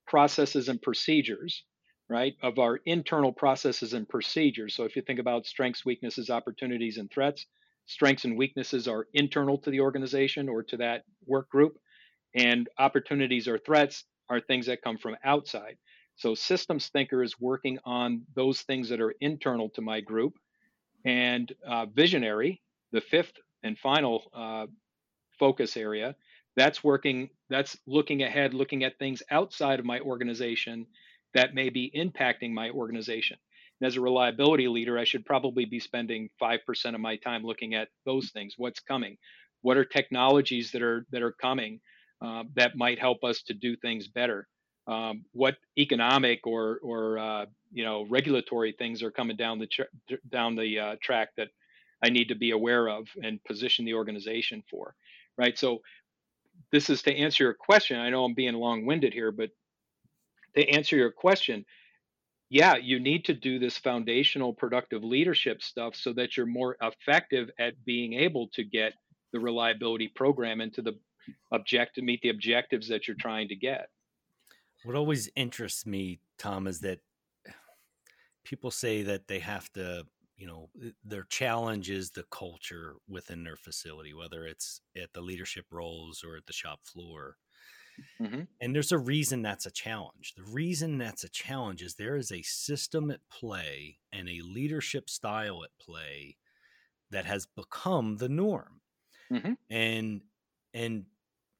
processes 0.06 0.68
and 0.68 0.80
procedures, 0.80 1.64
right? 2.08 2.34
Of 2.42 2.58
our 2.58 2.80
internal 2.86 3.32
processes 3.32 3.92
and 3.92 4.08
procedures. 4.08 4.74
So 4.74 4.84
if 4.84 4.96
you 4.96 5.02
think 5.02 5.20
about 5.20 5.46
strengths, 5.46 5.84
weaknesses, 5.84 6.30
opportunities, 6.30 6.98
and 6.98 7.10
threats, 7.10 7.46
strengths 7.86 8.24
and 8.24 8.36
weaknesses 8.36 8.88
are 8.88 9.06
internal 9.14 9.58
to 9.58 9.70
the 9.70 9.80
organization 9.80 10.48
or 10.48 10.62
to 10.64 10.76
that 10.78 11.04
work 11.26 11.48
group 11.48 11.78
and 12.34 12.68
opportunities 12.78 13.48
or 13.48 13.58
threats 13.58 14.04
are 14.28 14.40
things 14.40 14.66
that 14.66 14.82
come 14.82 14.98
from 14.98 15.16
outside. 15.24 15.76
So 16.16 16.34
systems 16.34 16.88
thinker 16.88 17.22
is 17.22 17.40
working 17.40 17.78
on 17.84 18.22
those 18.34 18.62
things 18.62 18.88
that 18.88 19.00
are 19.00 19.14
internal 19.20 19.70
to 19.70 19.82
my 19.82 20.00
group. 20.00 20.34
And 21.04 21.52
uh, 21.66 21.86
visionary, 21.86 22.62
the 22.92 23.00
fifth 23.00 23.32
and 23.62 23.78
final 23.78 24.24
uh, 24.34 24.66
focus 25.38 25.76
area, 25.76 26.14
that's 26.56 26.84
working, 26.84 27.30
that's 27.48 27.76
looking 27.86 28.22
ahead, 28.22 28.54
looking 28.54 28.84
at 28.84 28.98
things 28.98 29.22
outside 29.30 29.78
of 29.78 29.86
my 29.86 30.00
organization 30.00 30.86
that 31.34 31.54
may 31.54 31.70
be 31.70 31.90
impacting 31.96 32.52
my 32.52 32.70
organization. 32.70 33.38
And 33.80 33.86
as 33.86 33.96
a 33.96 34.00
reliability 34.00 34.68
leader, 34.68 34.98
I 34.98 35.04
should 35.04 35.24
probably 35.24 35.64
be 35.64 35.80
spending 35.80 36.28
5% 36.40 36.94
of 36.94 37.00
my 37.00 37.16
time 37.16 37.42
looking 37.42 37.74
at 37.74 37.88
those 38.04 38.30
things. 38.30 38.54
What's 38.58 38.80
coming? 38.80 39.16
What 39.62 39.76
are 39.76 39.84
technologies 39.84 40.72
that 40.72 40.82
are 40.82 41.06
that 41.10 41.22
are 41.22 41.32
coming 41.32 41.80
uh, 42.22 42.44
that 42.54 42.76
might 42.76 42.98
help 42.98 43.24
us 43.24 43.42
to 43.42 43.54
do 43.54 43.76
things 43.76 44.06
better. 44.06 44.46
Um, 44.86 45.24
what 45.32 45.56
economic 45.78 46.46
or 46.46 46.78
or 46.82 47.18
uh, 47.18 47.46
you 47.72 47.84
know 47.84 48.06
regulatory 48.08 48.74
things 48.78 49.02
are 49.02 49.10
coming 49.10 49.36
down 49.36 49.58
the 49.58 49.66
tr- 49.66 50.16
down 50.30 50.54
the 50.54 50.78
uh, 50.78 50.96
track 51.02 51.30
that 51.36 51.48
I 52.02 52.10
need 52.10 52.28
to 52.28 52.34
be 52.34 52.50
aware 52.50 52.88
of 52.88 53.08
and 53.22 53.42
position 53.44 53.84
the 53.84 53.94
organization 53.94 54.62
for, 54.70 54.94
right? 55.36 55.56
So 55.58 55.82
this 56.70 56.90
is 56.90 57.02
to 57.02 57.14
answer 57.14 57.44
your 57.44 57.54
question. 57.54 57.98
I 57.98 58.10
know 58.10 58.24
I'm 58.24 58.34
being 58.34 58.54
long-winded 58.54 59.12
here, 59.12 59.30
but 59.30 59.50
to 60.56 60.68
answer 60.68 60.96
your 60.96 61.10
question, 61.10 61.64
yeah, 62.48 62.76
you 62.76 63.00
need 63.00 63.24
to 63.26 63.34
do 63.34 63.58
this 63.58 63.78
foundational 63.78 64.52
productive 64.52 65.02
leadership 65.02 65.62
stuff 65.62 65.94
so 65.94 66.12
that 66.12 66.36
you're 66.36 66.44
more 66.44 66.76
effective 66.82 67.50
at 67.58 67.82
being 67.84 68.12
able 68.14 68.48
to 68.48 68.62
get 68.64 68.92
the 69.32 69.40
reliability 69.40 70.08
program 70.08 70.60
into 70.60 70.82
the 70.82 70.98
object 71.52 71.94
to 71.94 72.02
meet 72.02 72.20
the 72.20 72.28
objectives 72.28 72.88
that 72.88 73.08
you're 73.08 73.16
trying 73.16 73.48
to 73.48 73.56
get. 73.56 73.88
What 74.84 74.96
always 74.96 75.30
interests 75.36 75.86
me, 75.86 76.18
Tom, 76.36 76.66
is 76.66 76.80
that 76.80 77.00
people 78.44 78.70
say 78.70 79.02
that 79.02 79.28
they 79.28 79.38
have 79.38 79.72
to, 79.72 80.04
you 80.42 80.48
know, 80.48 80.70
their 81.04 81.22
challenge 81.22 81.88
is 81.88 82.10
the 82.10 82.24
culture 82.24 82.96
within 83.08 83.44
their 83.44 83.54
facility, 83.54 84.12
whether 84.12 84.44
it's 84.44 84.80
at 85.00 85.12
the 85.12 85.20
leadership 85.20 85.66
roles 85.70 86.24
or 86.24 86.36
at 86.36 86.46
the 86.46 86.52
shop 86.52 86.80
floor. 86.82 87.36
Mm-hmm. 88.20 88.40
And 88.60 88.74
there's 88.74 88.90
a 88.90 88.98
reason 88.98 89.42
that's 89.42 89.66
a 89.66 89.70
challenge. 89.70 90.34
The 90.36 90.42
reason 90.42 90.98
that's 90.98 91.22
a 91.22 91.28
challenge 91.28 91.80
is 91.80 91.94
there 91.94 92.16
is 92.16 92.32
a 92.32 92.42
system 92.42 93.08
at 93.12 93.20
play 93.30 93.98
and 94.12 94.28
a 94.28 94.40
leadership 94.42 95.08
style 95.08 95.62
at 95.62 95.70
play 95.80 96.38
that 97.12 97.24
has 97.24 97.46
become 97.46 98.16
the 98.16 98.28
norm. 98.28 98.80
Mm-hmm. 99.32 99.52
And 99.70 100.22
and 100.74 101.04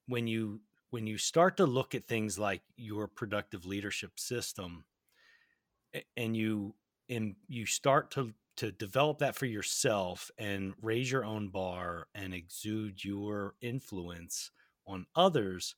when 0.09 0.27
you 0.27 0.59
when 0.89 1.07
you 1.07 1.17
start 1.17 1.55
to 1.55 1.65
look 1.65 1.95
at 1.95 2.03
things 2.03 2.37
like 2.37 2.63
your 2.75 3.07
productive 3.07 3.65
leadership 3.65 4.19
system 4.19 4.83
and 6.17 6.35
you 6.35 6.75
and 7.09 7.35
you 7.47 7.65
start 7.65 8.11
to 8.11 8.33
to 8.57 8.71
develop 8.71 9.19
that 9.19 9.35
for 9.35 9.45
yourself 9.45 10.29
and 10.37 10.73
raise 10.81 11.11
your 11.11 11.25
own 11.25 11.49
bar 11.49 12.07
and 12.13 12.33
exude 12.33 13.03
your 13.03 13.55
influence 13.61 14.51
on 14.87 15.05
others 15.15 15.75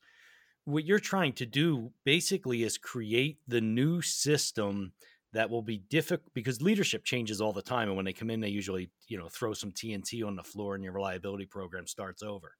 what 0.66 0.84
you're 0.84 1.00
trying 1.00 1.34
to 1.34 1.46
do 1.46 1.92
basically 2.04 2.64
is 2.64 2.78
create 2.78 3.38
the 3.48 3.62
new 3.62 4.02
system 4.02 4.92
that 5.32 5.50
will 5.50 5.62
be 5.62 5.78
difficult 5.90 6.34
because 6.34 6.62
leadership 6.62 7.04
changes 7.04 7.40
all 7.40 7.54
the 7.54 7.62
time 7.62 7.88
and 7.88 7.96
when 7.96 8.06
they 8.06 8.14
come 8.14 8.30
in 8.30 8.40
they 8.40 8.50
usually 8.50 8.90
you 9.08 9.18
know 9.18 9.30
throw 9.30 9.54
some 9.54 9.72
tnt 9.72 10.26
on 10.26 10.36
the 10.36 10.44
floor 10.44 10.76
and 10.76 10.84
your 10.84 10.94
reliability 10.94 11.46
program 11.46 11.88
starts 11.88 12.24
over 12.24 12.54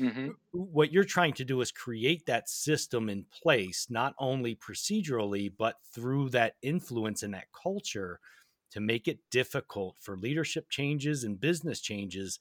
Mm-hmm. 0.00 0.28
What 0.52 0.92
you're 0.92 1.04
trying 1.04 1.32
to 1.34 1.44
do 1.44 1.60
is 1.60 1.72
create 1.72 2.26
that 2.26 2.48
system 2.48 3.08
in 3.08 3.24
place, 3.42 3.86
not 3.88 4.14
only 4.18 4.54
procedurally, 4.54 5.50
but 5.56 5.76
through 5.94 6.30
that 6.30 6.54
influence 6.62 7.22
and 7.22 7.34
that 7.34 7.46
culture 7.52 8.20
to 8.70 8.80
make 8.80 9.08
it 9.08 9.20
difficult 9.30 9.96
for 10.00 10.16
leadership 10.16 10.68
changes 10.70 11.24
and 11.24 11.40
business 11.40 11.80
changes 11.80 12.38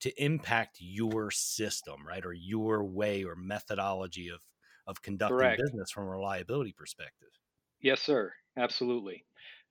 to 0.00 0.22
impact 0.22 0.76
your 0.80 1.30
system, 1.30 2.06
right? 2.06 2.24
Or 2.24 2.32
your 2.32 2.84
way 2.84 3.24
or 3.24 3.34
methodology 3.34 4.28
of, 4.28 4.40
of 4.86 5.02
conducting 5.02 5.36
Correct. 5.36 5.60
business 5.60 5.90
from 5.90 6.04
a 6.04 6.10
reliability 6.10 6.72
perspective. 6.72 7.28
Yes, 7.80 8.00
sir. 8.00 8.32
Absolutely. 8.56 9.24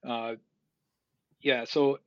Uh, 0.06 0.34
yeah. 1.40 1.64
So 1.64 1.98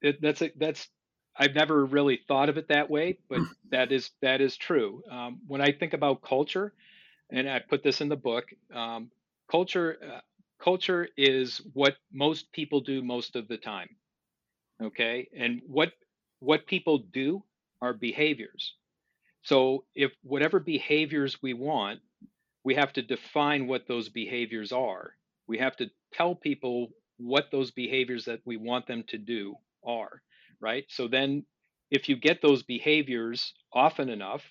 it, 0.00 0.20
that's 0.20 0.42
a, 0.42 0.52
that's 0.56 0.88
I've 1.36 1.54
never 1.54 1.84
really 1.84 2.20
thought 2.28 2.48
of 2.48 2.56
it 2.58 2.68
that 2.68 2.88
way, 2.88 3.18
but 3.28 3.40
that 3.70 3.92
is 3.92 4.10
that 4.22 4.40
is 4.40 4.56
true. 4.56 5.02
Um, 5.10 5.40
when 5.46 5.60
I 5.60 5.72
think 5.72 5.92
about 5.92 6.22
culture, 6.22 6.72
and 7.30 7.48
I 7.48 7.58
put 7.58 7.82
this 7.82 8.00
in 8.00 8.08
the 8.08 8.16
book, 8.16 8.46
um, 8.72 9.10
culture 9.50 9.98
uh, 10.02 10.20
culture 10.58 11.08
is 11.16 11.58
what 11.74 11.96
most 12.12 12.52
people 12.52 12.80
do 12.80 13.02
most 13.02 13.36
of 13.36 13.48
the 13.48 13.58
time. 13.58 13.88
Okay, 14.82 15.28
and 15.36 15.62
what 15.66 15.92
what 16.40 16.66
people 16.66 16.98
do 16.98 17.42
are 17.80 17.92
behaviors. 17.94 18.74
So 19.42 19.84
if 19.94 20.12
whatever 20.22 20.60
behaviors 20.60 21.42
we 21.42 21.54
want, 21.54 22.00
we 22.64 22.74
have 22.74 22.92
to 22.94 23.02
define 23.02 23.66
what 23.66 23.86
those 23.88 24.08
behaviors 24.08 24.72
are. 24.72 25.16
We 25.46 25.58
have 25.58 25.76
to 25.78 25.90
tell 26.12 26.34
people 26.34 26.92
what 27.18 27.50
those 27.50 27.70
behaviors 27.70 28.24
that 28.26 28.40
we 28.44 28.56
want 28.56 28.86
them 28.86 29.04
to 29.08 29.18
do 29.18 29.56
are 29.84 30.22
right? 30.60 30.86
So 30.88 31.08
then 31.08 31.44
if 31.90 32.08
you 32.08 32.16
get 32.16 32.40
those 32.40 32.62
behaviors 32.62 33.52
often 33.72 34.08
enough, 34.08 34.42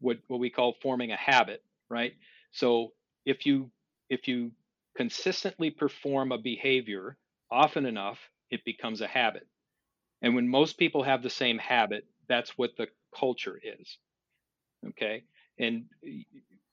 what, 0.00 0.18
what 0.28 0.40
we 0.40 0.50
call 0.50 0.74
forming 0.82 1.12
a 1.12 1.16
habit, 1.16 1.62
right? 1.88 2.12
So 2.52 2.92
if 3.24 3.46
you 3.46 3.70
if 4.10 4.28
you 4.28 4.52
consistently 4.96 5.70
perform 5.70 6.32
a 6.32 6.38
behavior 6.38 7.16
often 7.50 7.86
enough, 7.86 8.18
it 8.50 8.64
becomes 8.64 9.00
a 9.00 9.06
habit. 9.06 9.46
And 10.22 10.34
when 10.34 10.48
most 10.48 10.78
people 10.78 11.02
have 11.02 11.22
the 11.22 11.30
same 11.30 11.58
habit, 11.58 12.06
that's 12.28 12.56
what 12.56 12.76
the 12.76 12.88
culture 13.18 13.58
is. 13.62 13.98
Okay. 14.88 15.24
And 15.58 15.84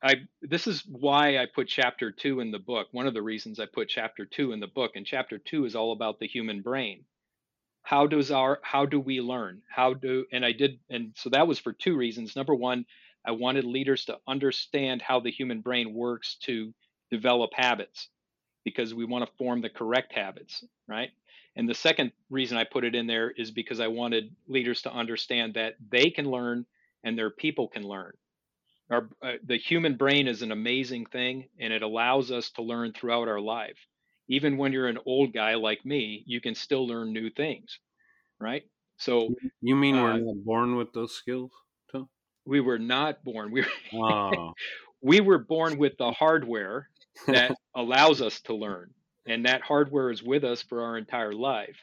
I 0.02 0.16
this 0.42 0.68
is 0.68 0.86
why 0.86 1.38
I 1.38 1.46
put 1.46 1.68
chapter 1.68 2.12
two 2.12 2.40
in 2.40 2.52
the 2.52 2.60
book. 2.60 2.88
One 2.92 3.08
of 3.08 3.14
the 3.14 3.22
reasons 3.22 3.60
I 3.60 3.66
put 3.66 3.90
chapter 3.90 4.26
two 4.26 4.54
in 4.54 4.60
the 4.60 4.68
book, 4.68 4.92
and 4.96 5.06
chapter 5.06 5.38
two 5.38 5.66
is 5.66 5.76
all 5.76 5.92
about 5.92 6.20
the 6.20 6.28
human 6.28 6.62
brain. 6.62 7.04
How 7.82 8.08
does 8.08 8.32
our 8.32 8.60
how 8.64 8.86
do 8.86 9.00
we 9.00 9.20
learn? 9.20 9.62
How 9.70 9.94
do 9.94 10.26
and 10.32 10.46
I 10.46 10.54
did 10.54 10.80
and 10.90 11.14
so 11.16 11.30
that 11.32 11.48
was 11.48 11.60
for 11.60 11.74
two 11.74 11.98
reasons. 11.98 12.36
Number 12.36 12.56
one, 12.56 12.86
I 13.26 13.32
wanted 13.32 13.66
leaders 13.66 14.06
to 14.06 14.20
understand 14.28 15.02
how 15.02 15.20
the 15.20 15.32
human 15.32 15.62
brain 15.62 15.94
works 15.94 16.36
to 16.44 16.74
develop 17.12 17.52
habits 17.54 18.10
because 18.64 18.94
we 18.94 19.06
want 19.06 19.26
to 19.26 19.32
form 19.38 19.62
the 19.62 19.70
correct 19.70 20.14
habits, 20.14 20.64
right? 20.88 21.10
And 21.56 21.68
the 21.68 21.76
second 21.76 22.12
reason 22.30 22.58
I 22.58 22.64
put 22.64 22.86
it 22.86 22.96
in 22.96 23.08
there 23.08 23.32
is 23.32 23.52
because 23.52 23.80
I 23.80 23.88
wanted 23.88 24.36
leaders 24.48 24.82
to 24.84 24.94
understand 24.94 25.56
that 25.56 25.76
they 25.90 26.10
can 26.10 26.30
learn 26.30 26.66
and 27.04 27.18
their 27.18 27.30
people 27.30 27.68
can 27.68 27.84
learn. 27.84 28.14
Our, 28.90 29.10
uh, 29.22 29.34
the 29.46 29.58
human 29.58 29.96
brain 29.96 30.28
is 30.28 30.42
an 30.42 30.52
amazing 30.52 31.06
thing 31.08 31.50
and 31.60 31.72
it 31.72 31.82
allows 31.82 32.32
us 32.32 32.50
to 32.52 32.62
learn 32.62 32.94
throughout 32.94 33.28
our 33.28 33.40
life. 33.40 33.78
Even 34.28 34.58
when 34.58 34.74
you're 34.74 34.88
an 34.88 35.00
old 35.06 35.34
guy 35.34 35.56
like 35.56 35.86
me, 35.86 36.24
you 36.28 36.40
can 36.40 36.56
still 36.56 36.88
learn 36.88 37.14
new 37.14 37.30
things, 37.30 37.80
right? 38.40 38.64
So 38.98 39.36
you 39.62 39.76
mean 39.76 39.96
uh, 39.96 40.04
we're 40.04 40.18
not 40.18 40.46
born 40.46 40.76
with 40.76 40.94
those 40.94 41.16
skills? 41.16 41.52
Tom? 41.92 42.10
We 42.46 42.60
were 42.60 42.80
not 42.80 43.24
born. 43.24 43.52
We 43.52 43.62
were, 43.62 43.68
oh. 43.94 44.54
we 45.02 45.22
were 45.22 45.38
born 45.38 45.78
with 45.78 45.98
the 45.98 46.12
hardware 46.20 46.90
that 47.28 47.56
allows 47.76 48.22
us 48.22 48.40
to 48.42 48.56
learn, 48.56 48.92
and 49.26 49.46
that 49.46 49.62
hardware 49.62 50.12
is 50.12 50.24
with 50.24 50.44
us 50.44 50.62
for 50.62 50.84
our 50.84 50.98
entire 50.98 51.34
life. 51.34 51.78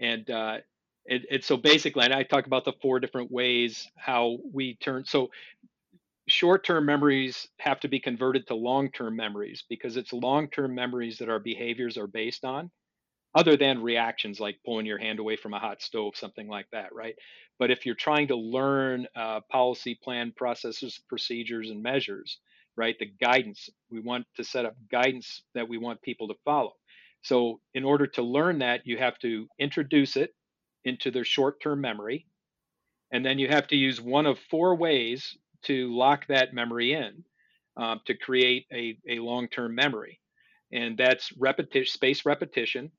And 0.00 0.28
uh, 0.30 0.58
it, 1.04 1.22
it, 1.30 1.44
so 1.44 1.56
basically, 1.56 2.04
and 2.04 2.14
I 2.14 2.22
talk 2.22 2.46
about 2.46 2.64
the 2.64 2.74
four 2.80 3.00
different 3.00 3.30
ways 3.30 3.88
how 3.96 4.38
we 4.52 4.74
turn. 4.76 5.04
So 5.04 5.30
short-term 6.28 6.84
memories 6.84 7.48
have 7.58 7.80
to 7.80 7.88
be 7.88 7.98
converted 7.98 8.46
to 8.46 8.54
long-term 8.54 9.16
memories 9.16 9.64
because 9.68 9.96
it's 9.96 10.12
long-term 10.12 10.74
memories 10.74 11.18
that 11.18 11.30
our 11.30 11.38
behaviors 11.38 11.96
are 11.96 12.06
based 12.06 12.44
on 12.44 12.70
other 13.34 13.56
than 13.56 13.82
reactions 13.82 14.40
like 14.40 14.58
pulling 14.64 14.86
your 14.86 14.98
hand 14.98 15.18
away 15.18 15.36
from 15.36 15.54
a 15.54 15.58
hot 15.58 15.82
stove 15.82 16.16
something 16.16 16.48
like 16.48 16.66
that 16.72 16.94
right? 16.94 17.14
But 17.58 17.70
if 17.70 17.86
you're 17.86 17.94
trying 17.94 18.28
to 18.28 18.36
learn 18.36 19.06
uh, 19.16 19.40
policy 19.50 19.98
plan 20.02 20.32
processes 20.36 21.00
procedures 21.08 21.70
and 21.70 21.82
measures 21.82 22.38
right 22.76 22.96
the 22.98 23.12
guidance 23.20 23.68
we 23.90 24.00
want 24.00 24.26
to 24.36 24.44
set 24.44 24.64
up 24.64 24.76
guidance 24.90 25.42
that 25.54 25.68
we 25.68 25.78
want 25.78 26.02
people 26.02 26.28
to 26.28 26.34
follow. 26.44 26.72
So 27.22 27.60
in 27.74 27.84
order 27.84 28.06
to 28.06 28.22
learn 28.22 28.60
that 28.60 28.82
you 28.86 28.96
have 28.98 29.18
to 29.20 29.48
introduce 29.58 30.16
it 30.16 30.34
into 30.84 31.10
their 31.10 31.24
short-term 31.24 31.80
memory 31.80 32.26
and 33.10 33.24
then 33.24 33.38
you 33.38 33.48
have 33.48 33.66
to 33.68 33.76
use 33.76 34.00
one 34.00 34.26
of 34.26 34.38
four 34.50 34.74
ways 34.76 35.36
to 35.62 35.94
lock 35.94 36.26
that 36.28 36.54
memory 36.54 36.92
in 36.92 37.24
um, 37.76 38.00
to 38.06 38.14
create 38.14 38.66
a, 38.72 38.98
a 39.08 39.18
long-term 39.18 39.74
memory 39.74 40.20
and 40.72 40.96
that's 40.96 41.32
repetition 41.38 41.92
space 41.92 42.24
repetition 42.24 42.90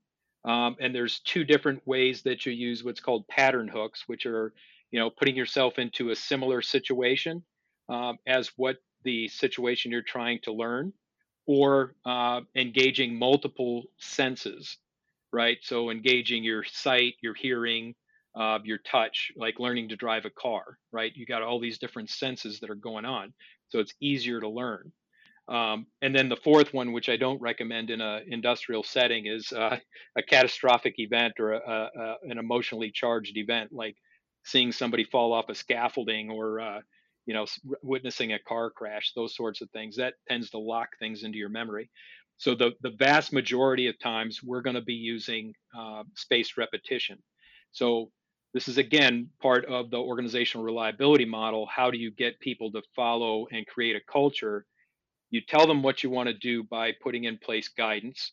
um, 0.46 0.76
and 0.80 0.94
there's 0.94 1.20
two 1.20 1.44
different 1.44 1.86
ways 1.88 2.22
that 2.24 2.46
you 2.46 2.52
use 2.52 2.84
what's 2.84 3.00
called 3.00 3.28
pattern 3.28 3.68
hooks 3.68 4.04
which 4.08 4.26
are 4.26 4.54
you 4.92 5.00
know 5.00 5.10
putting 5.10 5.36
yourself 5.36 5.80
into 5.80 6.10
a 6.10 6.16
similar 6.16 6.62
situation 6.62 7.44
um, 7.90 8.18
as 8.28 8.52
what 8.56 8.78
the 9.04 9.28
situation 9.28 9.92
you're 9.92 10.02
trying 10.02 10.40
to 10.44 10.52
learn 10.52 10.94
or 11.46 11.96
uh, 12.06 12.42
engaging 12.56 13.18
multiple 13.18 13.84
senses 13.98 14.78
right 15.32 15.58
so 15.62 15.90
engaging 15.90 16.44
your 16.44 16.64
sight 16.64 17.16
your 17.22 17.34
hearing 17.34 17.96
uh, 18.36 18.60
your 18.64 18.78
touch, 18.80 19.32
like 19.36 19.60
learning 19.60 19.90
to 19.90 19.96
drive 19.96 20.26
a 20.26 20.30
car, 20.30 20.78
right? 20.92 21.12
You 21.16 21.26
got 21.26 21.42
all 21.42 21.60
these 21.60 21.80
different 21.80 22.10
senses 22.10 22.60
that 22.60 22.70
are 22.70 22.76
going 22.76 23.06
on, 23.06 23.34
so 23.70 23.80
it's 23.80 23.94
easier 24.00 24.40
to 24.40 24.48
learn. 24.48 24.92
Um, 25.50 25.88
and 26.04 26.16
then 26.16 26.30
the 26.30 26.36
fourth 26.38 26.74
one, 26.74 26.92
which 26.94 27.10
I 27.10 27.18
don't 27.18 27.42
recommend 27.42 27.90
in 27.90 28.02
an 28.02 28.24
industrial 28.28 28.84
setting, 28.84 29.26
is 29.26 29.52
uh, 29.52 29.78
a 30.18 30.24
catastrophic 30.24 30.96
event 31.00 31.34
or 31.40 31.54
a, 31.54 31.60
a, 31.60 32.16
an 32.24 32.38
emotionally 32.38 32.92
charged 32.92 33.36
event, 33.36 33.72
like 33.74 33.96
seeing 34.46 34.72
somebody 34.72 35.04
fall 35.04 35.34
off 35.34 35.50
a 35.50 35.56
scaffolding 35.56 36.30
or 36.30 36.60
uh, 36.60 36.82
you 37.26 37.34
know 37.34 37.48
witnessing 37.82 38.34
a 38.34 38.40
car 38.40 38.70
crash. 38.70 39.12
Those 39.16 39.36
sorts 39.36 39.62
of 39.62 39.72
things 39.72 39.96
that 39.98 40.14
tends 40.28 40.52
to 40.52 40.60
lock 40.60 40.90
things 41.00 41.24
into 41.24 41.40
your 41.40 41.50
memory. 41.50 41.90
So 42.38 42.54
the 42.54 42.72
the 42.82 42.92
vast 42.92 43.34
majority 43.34 43.88
of 43.88 43.98
times 44.00 44.42
we're 44.44 44.62
going 44.62 44.76
to 44.76 44.82
be 44.82 44.94
using 44.94 45.54
uh, 45.78 46.04
spaced 46.16 46.58
repetition. 46.58 47.18
So 47.72 48.12
this 48.54 48.68
is 48.68 48.78
again 48.78 49.30
part 49.42 49.66
of 49.66 49.90
the 49.90 49.98
organizational 49.98 50.64
reliability 50.64 51.26
model. 51.26 51.66
How 51.66 51.90
do 51.90 51.98
you 51.98 52.12
get 52.12 52.40
people 52.40 52.72
to 52.74 52.84
follow 52.96 53.48
and 53.52 53.66
create 53.66 53.96
a 53.96 54.12
culture? 54.12 54.66
You 55.32 55.42
tell 55.42 55.68
them 55.68 55.84
what 55.84 56.04
you 56.04 56.10
want 56.10 56.28
to 56.28 56.34
do 56.34 56.64
by 56.64 56.94
putting 57.04 57.26
in 57.26 57.38
place 57.38 57.68
guidance. 57.68 58.32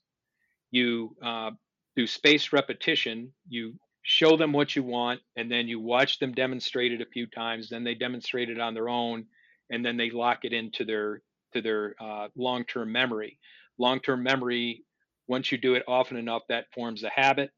You 0.70 1.14
uh, 1.22 1.50
do 1.96 2.06
space 2.06 2.52
repetition. 2.52 3.32
You 3.48 3.74
show 4.02 4.37
them 4.37 4.52
what 4.52 4.76
you 4.76 4.82
want, 4.82 5.20
and 5.37 5.50
then 5.50 5.68
you 5.68 5.80
watch 5.80 6.18
them 6.18 6.32
demonstrate 6.32 6.92
it 6.92 7.00
a 7.00 7.06
few 7.06 7.26
times. 7.26 7.68
Then 7.68 7.85
they 7.85 7.94
demonstrate 7.94 8.50
it 8.50 8.61
on 8.61 8.74
their 8.74 8.88
own, 8.88 9.26
and 9.70 9.85
then 9.85 9.96
they 9.96 10.11
lock 10.11 10.44
it 10.44 10.52
into 10.52 10.85
their 10.85 11.22
to 11.52 11.62
their 11.62 11.94
uh, 12.00 12.28
long-term 12.37 12.90
memory. 12.90 13.38
Long-term 13.78 14.22
memory. 14.22 14.85
Once 15.28 15.50
you 15.50 15.59
do 15.59 15.74
it 15.74 15.82
often 15.88 16.16
enough, 16.16 16.42
that 16.48 16.66
forms 16.72 17.02
a 17.02 17.11
habit 17.11 17.50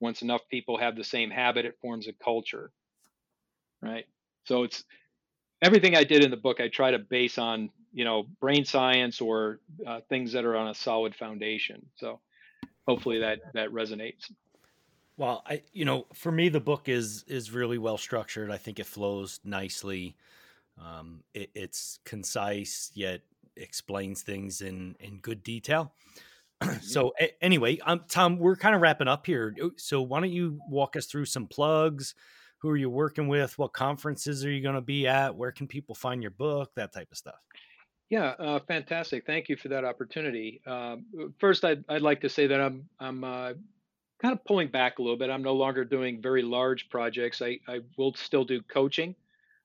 once 0.00 0.22
enough 0.22 0.42
people 0.50 0.78
have 0.78 0.96
the 0.96 1.04
same 1.04 1.30
habit, 1.30 1.64
it 1.64 1.78
forms 1.80 2.08
a 2.08 2.12
culture. 2.12 2.70
Right. 3.82 4.04
So 4.44 4.62
it's 4.62 4.84
everything 5.62 5.96
I 5.96 6.04
did 6.04 6.24
in 6.24 6.30
the 6.30 6.36
book, 6.36 6.60
I 6.60 6.68
try 6.68 6.90
to 6.90 6.98
base 6.98 7.38
on, 7.38 7.70
you 7.92 8.04
know, 8.04 8.26
brain 8.40 8.64
science 8.64 9.20
or 9.20 9.60
uh, 9.86 10.00
things 10.08 10.32
that 10.32 10.44
are 10.44 10.56
on 10.56 10.68
a 10.68 10.74
solid 10.74 11.14
foundation. 11.14 11.84
So 11.96 12.20
hopefully 12.86 13.18
that, 13.20 13.40
that 13.54 13.70
resonates. 13.70 14.30
Well, 15.16 15.42
I, 15.46 15.62
you 15.72 15.84
know, 15.84 16.06
for 16.12 16.30
me, 16.30 16.48
the 16.50 16.60
book 16.60 16.88
is, 16.88 17.24
is 17.26 17.50
really 17.50 17.78
well 17.78 17.96
structured. 17.96 18.50
I 18.50 18.58
think 18.58 18.78
it 18.78 18.86
flows 18.86 19.40
nicely. 19.44 20.16
Um, 20.78 21.22
it, 21.32 21.50
it's 21.54 22.00
concise 22.04 22.90
yet 22.94 23.22
explains 23.56 24.22
things 24.22 24.60
in, 24.60 24.94
in 25.00 25.18
good 25.18 25.42
detail. 25.42 25.94
so 26.82 27.12
a- 27.20 27.42
anyway, 27.42 27.78
um, 27.86 28.02
Tom, 28.08 28.38
we're 28.38 28.56
kind 28.56 28.74
of 28.74 28.82
wrapping 28.82 29.08
up 29.08 29.26
here. 29.26 29.54
So 29.76 30.02
why 30.02 30.20
don't 30.20 30.30
you 30.30 30.60
walk 30.68 30.96
us 30.96 31.06
through 31.06 31.26
some 31.26 31.46
plugs? 31.46 32.14
Who 32.58 32.68
are 32.70 32.76
you 32.76 32.90
working 32.90 33.28
with? 33.28 33.58
What 33.58 33.72
conferences 33.72 34.44
are 34.44 34.50
you 34.50 34.62
going 34.62 34.74
to 34.74 34.80
be 34.80 35.06
at? 35.06 35.34
Where 35.34 35.52
can 35.52 35.66
people 35.66 35.94
find 35.94 36.22
your 36.22 36.30
book? 36.30 36.72
That 36.74 36.92
type 36.92 37.08
of 37.10 37.18
stuff. 37.18 37.40
Yeah, 38.08 38.34
uh, 38.38 38.60
fantastic. 38.60 39.26
Thank 39.26 39.48
you 39.48 39.56
for 39.56 39.68
that 39.68 39.84
opportunity. 39.84 40.60
Uh, 40.64 40.96
first, 41.38 41.64
I'd, 41.64 41.84
I'd 41.88 42.02
like 42.02 42.20
to 42.20 42.28
say 42.28 42.46
that 42.46 42.60
I'm 42.60 42.88
I'm 43.00 43.24
uh, 43.24 43.52
kind 44.22 44.32
of 44.32 44.44
pulling 44.44 44.68
back 44.68 44.98
a 44.98 45.02
little 45.02 45.16
bit. 45.16 45.28
I'm 45.28 45.42
no 45.42 45.54
longer 45.54 45.84
doing 45.84 46.22
very 46.22 46.42
large 46.42 46.88
projects. 46.88 47.42
I, 47.42 47.58
I 47.66 47.80
will 47.98 48.14
still 48.14 48.44
do 48.44 48.62
coaching 48.62 49.16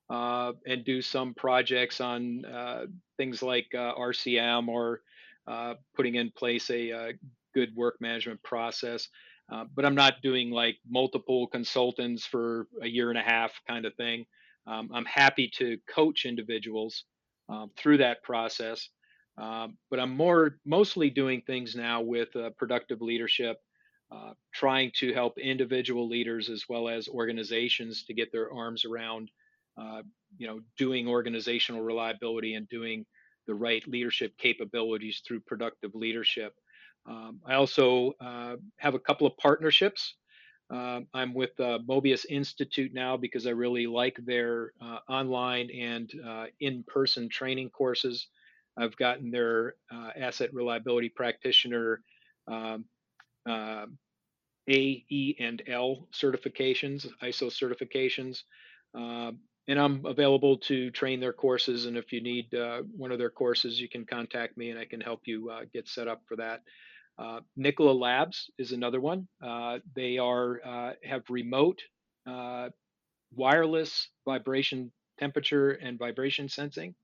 uh, 0.09 0.53
and 0.65 0.83
do 0.83 1.03
some 1.03 1.35
projects 1.35 2.01
on 2.01 2.43
uh, 2.45 2.85
things 3.15 3.43
like 3.43 3.67
RCM 3.73 4.67
or 4.67 5.01
putting 5.95 6.15
in 6.15 6.31
place 6.31 6.69
a, 6.71 6.89
a, 6.89 7.13
good 7.53 7.75
work 7.75 7.97
management 7.99 8.41
process. 8.43 9.09
But 9.75 9.85
I'm 9.85 9.95
not 9.95 10.21
doing 10.23 10.49
like 10.49 10.77
multiple 10.89 11.45
consultants 11.47 12.25
for 12.25 12.67
a 12.81 12.87
year 12.87 13.09
and 13.09 13.19
a 13.19 13.21
half 13.21 13.51
kind 13.67 13.85
of 13.85 13.93
thing. 13.95 14.25
Um, 14.65 14.89
I'm 14.93 15.05
happy 15.05 15.49
to 15.57 15.77
coach 15.87 16.25
individuals 16.25 17.03
um, 17.49 17.71
through 17.77 17.97
that 17.97 18.23
process. 18.23 18.89
Um, 19.37 19.77
but 19.89 19.99
I'm 19.99 20.15
more 20.15 20.57
mostly 20.65 21.09
doing 21.09 21.41
things 21.41 21.75
now 21.75 22.01
with 22.01 22.35
uh, 22.35 22.49
productive 22.57 23.01
leadership, 23.01 23.57
uh, 24.11 24.33
trying 24.53 24.91
to 24.97 25.13
help 25.13 25.37
individual 25.37 26.07
leaders 26.07 26.49
as 26.49 26.65
well 26.67 26.89
as 26.89 27.07
organizations 27.07 28.03
to 28.05 28.13
get 28.13 28.31
their 28.31 28.51
arms 28.53 28.85
around, 28.85 29.31
uh, 29.79 30.01
you 30.37 30.47
know, 30.47 30.59
doing 30.77 31.07
organizational 31.07 31.81
reliability 31.81 32.55
and 32.55 32.67
doing 32.69 33.05
the 33.47 33.55
right 33.55 33.87
leadership 33.87 34.33
capabilities 34.37 35.21
through 35.25 35.39
productive 35.41 35.95
leadership. 35.95 36.53
Um, 37.09 37.39
I 37.45 37.55
also 37.55 38.13
uh, 38.19 38.57
have 38.77 38.93
a 38.93 38.99
couple 38.99 39.25
of 39.25 39.35
partnerships. 39.37 40.15
Uh, 40.71 41.01
I'm 41.13 41.33
with 41.33 41.59
uh, 41.59 41.79
Mobius 41.87 42.25
Institute 42.29 42.93
now 42.93 43.17
because 43.17 43.45
I 43.45 43.49
really 43.49 43.87
like 43.87 44.15
their 44.25 44.71
uh, 44.81 44.99
online 45.09 45.69
and 45.69 46.09
uh, 46.25 46.45
in 46.61 46.83
person 46.83 47.27
training 47.27 47.71
courses. 47.71 48.27
I've 48.77 48.95
gotten 48.95 49.31
their 49.31 49.75
uh, 49.93 50.11
asset 50.15 50.53
reliability 50.53 51.09
practitioner 51.09 52.01
um, 52.47 52.85
A, 53.45 55.05
E, 55.09 55.35
and 55.39 55.61
L 55.67 56.07
certifications, 56.13 57.05
ISO 57.21 57.51
certifications. 57.51 58.43
Uh, 58.97 59.33
and 59.67 59.79
I'm 59.79 60.05
available 60.05 60.57
to 60.57 60.89
train 60.91 61.19
their 61.19 61.33
courses. 61.33 61.85
And 61.85 61.97
if 61.97 62.13
you 62.13 62.21
need 62.21 62.47
one 62.95 63.11
of 63.11 63.19
their 63.19 63.29
courses, 63.29 63.79
you 63.79 63.89
can 63.89 64.05
contact 64.05 64.57
me 64.57 64.69
and 64.69 64.79
I 64.79 64.85
can 64.85 65.01
help 65.01 65.21
you 65.25 65.51
get 65.73 65.87
set 65.87 66.07
up 66.07 66.21
for 66.27 66.37
that. 66.37 66.61
Uh, 67.19 67.41
Nikola 67.55 67.91
Labs 67.93 68.51
is 68.57 68.71
another 68.73 69.01
one. 69.01 69.27
Uh, 69.43 69.79
they 69.95 70.17
are 70.17 70.61
uh, 70.65 70.93
have 71.03 71.23
remote 71.29 71.81
uh, 72.29 72.69
wireless 73.35 74.09
vibration 74.25 74.91
temperature 75.19 75.71
and 75.71 75.99
vibration 75.99 76.49
sensing. 76.49 76.95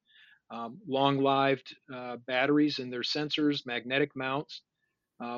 um, 0.51 0.79
long 0.87 1.19
lived 1.19 1.75
uh, 1.93 2.17
batteries 2.27 2.79
in 2.79 2.89
their 2.89 3.01
sensors, 3.01 3.65
magnetic 3.65 4.15
mounts, 4.15 4.61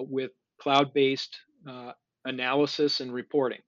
with 0.09 0.31
cloud 0.61 0.93
based 0.93 1.37
uh, 1.69 1.93
analysis 2.25 2.99
and 2.99 3.13
reporting. 3.13 3.61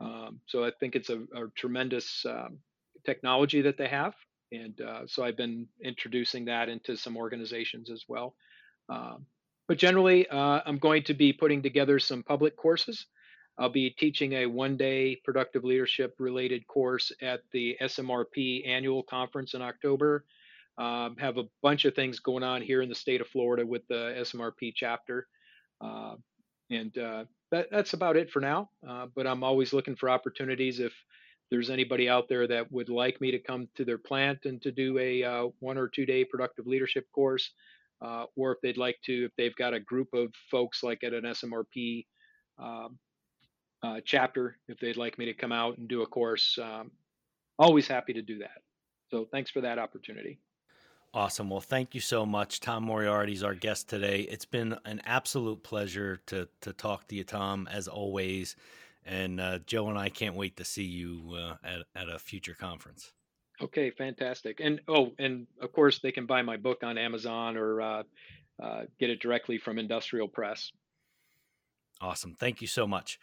Um, 0.00 0.40
so 0.46 0.64
I 0.64 0.72
think 0.80 0.96
it's 0.96 1.10
a, 1.10 1.20
a 1.34 1.48
tremendous 1.56 2.24
um, 2.28 2.58
technology 3.06 3.62
that 3.62 3.78
they 3.78 3.88
have. 3.88 4.14
And 4.52 4.80
uh, 4.80 5.02
so 5.06 5.24
I've 5.24 5.36
been 5.36 5.68
introducing 5.84 6.46
that 6.46 6.68
into 6.68 6.96
some 6.96 7.16
organizations 7.16 7.90
as 7.90 8.04
well. 8.08 8.34
Um, 8.88 9.26
but 9.72 9.78
generally, 9.78 10.28
uh, 10.28 10.60
I'm 10.66 10.76
going 10.76 11.02
to 11.04 11.14
be 11.14 11.32
putting 11.32 11.62
together 11.62 11.98
some 11.98 12.22
public 12.22 12.58
courses. 12.58 13.06
I'll 13.56 13.70
be 13.70 13.88
teaching 13.88 14.34
a 14.34 14.44
one 14.44 14.76
day 14.76 15.18
productive 15.24 15.64
leadership 15.64 16.14
related 16.18 16.66
course 16.66 17.10
at 17.22 17.40
the 17.52 17.78
SMRP 17.80 18.68
annual 18.68 19.02
conference 19.02 19.54
in 19.54 19.62
October. 19.62 20.26
Um, 20.76 21.16
have 21.16 21.38
a 21.38 21.44
bunch 21.62 21.86
of 21.86 21.94
things 21.94 22.20
going 22.20 22.42
on 22.42 22.60
here 22.60 22.82
in 22.82 22.90
the 22.90 22.94
state 22.94 23.22
of 23.22 23.28
Florida 23.28 23.64
with 23.64 23.80
the 23.88 24.14
SMRP 24.18 24.74
chapter. 24.76 25.26
Uh, 25.80 26.16
and 26.68 26.98
uh, 26.98 27.24
that, 27.50 27.68
that's 27.70 27.94
about 27.94 28.18
it 28.18 28.30
for 28.30 28.40
now. 28.40 28.68
Uh, 28.86 29.06
but 29.16 29.26
I'm 29.26 29.42
always 29.42 29.72
looking 29.72 29.96
for 29.96 30.10
opportunities 30.10 30.80
if 30.80 30.92
there's 31.50 31.70
anybody 31.70 32.10
out 32.10 32.28
there 32.28 32.46
that 32.46 32.70
would 32.70 32.90
like 32.90 33.22
me 33.22 33.30
to 33.30 33.38
come 33.38 33.68
to 33.76 33.86
their 33.86 33.96
plant 33.96 34.40
and 34.44 34.60
to 34.60 34.70
do 34.70 34.98
a 34.98 35.24
uh, 35.24 35.46
one 35.60 35.78
or 35.78 35.88
two 35.88 36.04
day 36.04 36.26
productive 36.26 36.66
leadership 36.66 37.06
course, 37.10 37.52
uh, 38.02 38.24
or 38.36 38.52
if 38.52 38.58
they'd 38.62 38.76
like 38.76 38.96
to, 39.04 39.26
if 39.26 39.32
they've 39.36 39.56
got 39.56 39.74
a 39.74 39.80
group 39.80 40.08
of 40.12 40.32
folks 40.50 40.82
like 40.82 41.04
at 41.04 41.14
an 41.14 41.24
SMRP 41.24 42.06
um, 42.58 42.98
uh, 43.82 44.00
chapter, 44.04 44.58
if 44.68 44.78
they'd 44.78 44.96
like 44.96 45.18
me 45.18 45.26
to 45.26 45.34
come 45.34 45.52
out 45.52 45.78
and 45.78 45.88
do 45.88 46.02
a 46.02 46.06
course, 46.06 46.58
um, 46.60 46.90
always 47.58 47.86
happy 47.86 48.12
to 48.12 48.22
do 48.22 48.38
that. 48.38 48.62
So 49.10 49.26
thanks 49.30 49.50
for 49.50 49.60
that 49.60 49.78
opportunity. 49.78 50.40
Awesome. 51.14 51.50
Well, 51.50 51.60
thank 51.60 51.94
you 51.94 52.00
so 52.00 52.24
much. 52.24 52.60
Tom 52.60 52.84
Moriarty 52.84 53.34
is 53.34 53.44
our 53.44 53.54
guest 53.54 53.88
today. 53.88 54.20
It's 54.20 54.46
been 54.46 54.78
an 54.86 55.02
absolute 55.04 55.62
pleasure 55.62 56.20
to 56.26 56.48
to 56.62 56.72
talk 56.72 57.06
to 57.08 57.14
you, 57.14 57.22
Tom, 57.22 57.68
as 57.70 57.86
always. 57.86 58.56
And 59.04 59.38
uh, 59.38 59.58
Joe 59.66 59.88
and 59.88 59.98
I 59.98 60.08
can't 60.08 60.36
wait 60.36 60.56
to 60.56 60.64
see 60.64 60.84
you 60.84 61.36
uh, 61.36 61.56
at, 61.62 61.82
at 61.94 62.08
a 62.08 62.18
future 62.18 62.54
conference. 62.54 63.12
Okay, 63.60 63.90
fantastic. 63.90 64.60
And 64.60 64.80
oh, 64.88 65.12
and 65.18 65.46
of 65.60 65.72
course, 65.72 65.98
they 65.98 66.12
can 66.12 66.26
buy 66.26 66.42
my 66.42 66.56
book 66.56 66.82
on 66.82 66.98
Amazon 66.98 67.56
or 67.56 67.80
uh, 67.80 68.02
uh 68.62 68.82
get 68.98 69.10
it 69.10 69.20
directly 69.20 69.58
from 69.58 69.78
Industrial 69.78 70.28
Press. 70.28 70.72
Awesome. 72.00 72.34
Thank 72.34 72.60
you 72.60 72.66
so 72.66 72.86
much. 72.86 73.18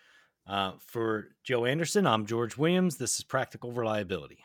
Uh, 0.47 0.73
for 0.79 1.29
Joe 1.43 1.65
Anderson, 1.65 2.07
I'm 2.07 2.25
George 2.25 2.57
Williams. 2.57 2.97
This 2.97 3.17
is 3.17 3.23
Practical 3.23 3.71
Reliability. 3.71 4.39